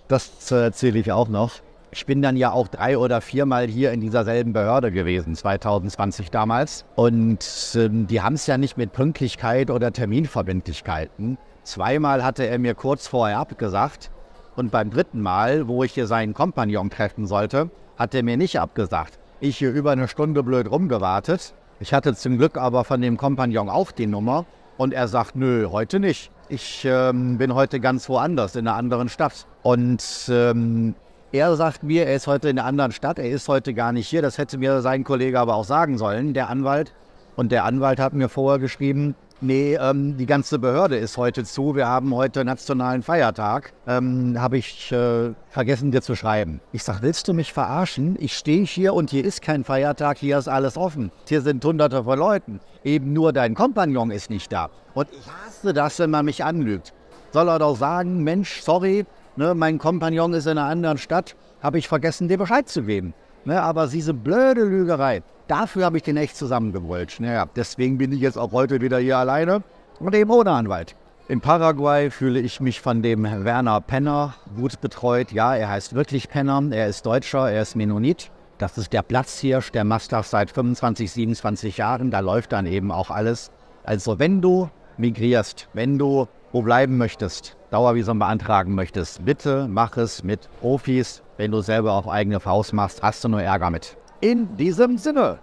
das 0.07 0.51
erzähle 0.51 0.99
ich 0.99 1.11
auch 1.11 1.27
noch. 1.27 1.51
Ich 1.91 2.05
bin 2.05 2.21
dann 2.21 2.37
ja 2.37 2.51
auch 2.51 2.67
drei 2.67 2.97
oder 2.97 3.21
viermal 3.21 3.67
hier 3.67 3.91
in 3.91 4.01
dieser 4.01 4.23
selben 4.23 4.53
Behörde 4.53 4.91
gewesen, 4.91 5.35
2020 5.35 6.29
damals. 6.29 6.85
Und 6.95 7.45
ähm, 7.75 8.07
die 8.07 8.21
haben 8.21 8.35
es 8.35 8.45
ja 8.47 8.57
nicht 8.57 8.77
mit 8.77 8.93
Pünktlichkeit 8.93 9.71
oder 9.71 9.91
Terminverbindlichkeiten. 9.91 11.37
Zweimal 11.63 12.23
hatte 12.23 12.45
er 12.45 12.59
mir 12.59 12.75
kurz 12.75 13.07
vorher 13.07 13.39
abgesagt. 13.39 14.11
Und 14.55 14.71
beim 14.71 14.89
dritten 14.89 15.21
Mal, 15.21 15.67
wo 15.67 15.83
ich 15.83 15.93
hier 15.93 16.07
seinen 16.07 16.33
Kompagnon 16.33 16.89
treffen 16.89 17.25
sollte, 17.25 17.69
hat 17.97 18.13
er 18.13 18.23
mir 18.23 18.37
nicht 18.37 18.59
abgesagt 18.59 19.19
ich 19.39 19.57
hier 19.57 19.71
über 19.71 19.91
eine 19.91 20.07
Stunde 20.07 20.43
blöd 20.43 20.69
rumgewartet. 20.69 21.53
Ich 21.79 21.93
hatte 21.93 22.13
zum 22.15 22.37
Glück 22.37 22.57
aber 22.57 22.83
von 22.83 23.01
dem 23.01 23.17
Kompagnon 23.17 23.69
auch 23.69 23.91
die 23.91 24.07
Nummer 24.07 24.45
und 24.77 24.93
er 24.93 25.07
sagt, 25.07 25.35
nö, 25.35 25.69
heute 25.71 25.99
nicht. 25.99 26.31
Ich 26.49 26.83
ähm, 26.85 27.37
bin 27.37 27.53
heute 27.53 27.79
ganz 27.79 28.09
woanders, 28.09 28.55
in 28.55 28.67
einer 28.67 28.75
anderen 28.75 29.07
Stadt. 29.07 29.45
Und 29.61 30.03
ähm, 30.29 30.95
er 31.31 31.55
sagt 31.55 31.83
mir, 31.83 32.05
er 32.05 32.15
ist 32.15 32.27
heute 32.27 32.49
in 32.49 32.59
einer 32.59 32.67
anderen 32.67 32.91
Stadt, 32.91 33.19
er 33.19 33.29
ist 33.29 33.47
heute 33.47 33.73
gar 33.73 33.91
nicht 33.91 34.07
hier. 34.07 34.21
Das 34.21 34.37
hätte 34.37 34.57
mir 34.57 34.81
sein 34.81 35.03
Kollege 35.03 35.39
aber 35.39 35.55
auch 35.55 35.63
sagen 35.63 35.97
sollen, 35.97 36.33
der 36.33 36.49
Anwalt. 36.49 36.93
Und 37.35 37.51
der 37.51 37.65
Anwalt 37.65 37.99
hat 37.99 38.13
mir 38.13 38.29
vorher 38.29 38.59
geschrieben, 38.59 39.15
Nee, 39.41 39.77
ähm, 39.79 40.17
die 40.17 40.25
ganze 40.25 40.59
Behörde 40.59 40.97
ist 40.97 41.15
heute 41.15 41.45
zu. 41.45 41.73
Wir 41.73 41.87
haben 41.87 42.13
heute 42.13 42.43
nationalen 42.43 43.03
Feiertag. 43.03 43.71
Ähm, 43.87 44.35
Habe 44.37 44.57
ich 44.57 44.91
äh, 44.91 45.31
vergessen 45.49 45.91
dir 45.91 46.01
zu 46.01 46.17
schreiben. 46.17 46.59
Ich 46.73 46.83
sage, 46.83 46.99
willst 47.03 47.25
du 47.29 47.33
mich 47.33 47.53
verarschen? 47.53 48.17
Ich 48.19 48.33
stehe 48.33 48.65
hier 48.65 48.93
und 48.93 49.11
hier 49.11 49.23
ist 49.23 49.41
kein 49.41 49.63
Feiertag, 49.63 50.17
hier 50.17 50.37
ist 50.37 50.49
alles 50.49 50.75
offen. 50.75 51.09
Hier 51.25 51.41
sind 51.41 51.63
hunderte 51.63 52.03
von 52.03 52.19
Leuten. 52.19 52.59
Eben 52.83 53.13
nur 53.13 53.31
dein 53.31 53.55
Kompagnon 53.55 54.11
ist 54.11 54.29
nicht 54.29 54.51
da. 54.51 54.71
Und 54.93 55.07
ich 55.13 55.25
hasse 55.25 55.73
das, 55.73 55.99
wenn 55.99 56.09
man 56.09 56.25
mich 56.25 56.43
anlügt. 56.43 56.93
Soll 57.31 57.47
er 57.47 57.59
doch 57.59 57.77
sagen, 57.77 58.23
Mensch, 58.23 58.59
sorry, 58.61 59.05
ne, 59.39 59.55
mein 59.55 59.79
Kompagnon 59.79 60.33
ist 60.33 60.45
in 60.45 60.57
einer 60.57 60.67
anderen 60.67 60.99
Stadt, 60.99 61.35
habe 61.61 61.79
ich 61.79 61.87
vergessen, 61.87 62.27
dir 62.27 62.37
Bescheid 62.37 62.69
zu 62.69 62.83
geben. 62.83 63.13
Ne, 63.45 63.59
aber 63.61 63.87
diese 63.87 64.13
blöde 64.13 64.63
Lügerei, 64.63 65.23
Dafür 65.49 65.85
habe 65.85 65.97
ich 65.97 66.03
den 66.03 66.15
echt 66.15 66.37
zusammengebrüllt. 66.37 67.19
Naja, 67.19 67.47
deswegen 67.55 67.97
bin 67.97 68.11
ich 68.11 68.19
jetzt 68.19 68.37
auch 68.37 68.51
heute 68.51 68.81
wieder 68.81 68.99
hier 68.99 69.17
alleine 69.17 69.63
und 69.99 70.13
eben 70.13 70.29
ohne 70.29 70.51
Anwalt. 70.51 70.95
In 71.27 71.41
Paraguay 71.41 72.11
fühle 72.11 72.39
ich 72.39 72.59
mich 72.59 72.81
von 72.81 73.01
dem 73.01 73.23
Werner 73.23 73.81
Penner 73.81 74.35
gut 74.55 74.79
betreut. 74.79 75.31
Ja, 75.31 75.55
er 75.55 75.69
heißt 75.69 75.95
wirklich 75.95 76.29
Penner, 76.29 76.61
er 76.69 76.85
ist 76.85 77.03
Deutscher, 77.03 77.49
er 77.49 77.63
ist 77.63 77.75
Mennonit. 77.75 78.29
Das 78.59 78.77
ist 78.77 78.93
der 78.93 79.01
Platzhirsch, 79.01 79.71
der 79.71 79.85
das 79.85 80.29
seit 80.29 80.51
25, 80.51 81.11
27 81.11 81.77
Jahren. 81.77 82.11
Da 82.11 82.19
läuft 82.19 82.51
dann 82.51 82.67
eben 82.67 82.91
auch 82.91 83.09
alles. 83.09 83.49
Also 83.83 84.19
wenn 84.19 84.43
du 84.43 84.69
migrierst, 84.97 85.67
wenn 85.73 85.97
du 85.97 86.27
wo 86.51 86.61
bleiben 86.61 86.97
möchtest, 86.97 87.55
Dauervisum 87.69 88.19
beantragen 88.19 88.73
möchtest, 88.73 89.23
bitte 89.23 89.67
mach 89.69 89.97
es 89.97 90.23
mit 90.23 90.49
Profis. 90.59 91.21
Wenn 91.37 91.51
du 91.51 91.61
selber 91.61 91.93
auf 91.93 92.07
eigene 92.07 92.39
Faust 92.39 92.73
machst, 92.73 93.03
hast 93.03 93.23
du 93.23 93.29
nur 93.29 93.41
Ärger 93.41 93.69
mit. 93.69 93.97
In 94.21 94.55
diesem 94.57 94.97
Sinne. 94.97 95.39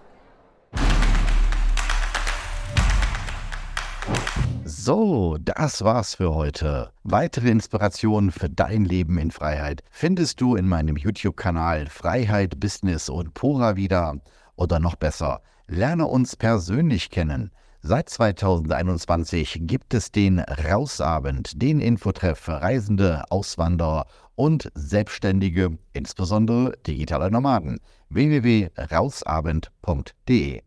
So, 4.64 5.37
das 5.40 5.83
war's 5.83 6.14
für 6.14 6.35
heute. 6.35 6.90
Weitere 7.03 7.51
Inspirationen 7.51 8.31
für 8.31 8.49
dein 8.49 8.85
Leben 8.85 9.19
in 9.19 9.31
Freiheit 9.31 9.83
findest 9.90 10.40
du 10.40 10.55
in 10.55 10.69
meinem 10.69 10.97
YouTube-Kanal 10.97 11.87
Freiheit, 11.87 12.61
Business 12.61 13.09
und 13.09 13.35
Pura 13.35 13.77
wieder. 13.77 14.16
Oder 14.55 14.79
noch 14.79 14.97
besser, 14.97 15.40
lerne 15.66 16.07
uns 16.07 16.37
persönlich 16.37 17.11
kennen. 17.11 17.51
Seit 17.88 18.11
2021 18.11 19.61
gibt 19.61 19.94
es 19.94 20.11
den 20.11 20.40
Rausabend, 20.40 21.62
den 21.62 21.79
Infotreff 21.79 22.40
für 22.40 22.61
Reisende, 22.61 23.22
Auswanderer 23.31 24.07
und 24.35 24.72
Selbstständige, 24.75 25.79
insbesondere 25.92 26.77
digitale 26.85 27.31
Nomaden. 27.31 27.79
www.rausabend.de 28.09 30.62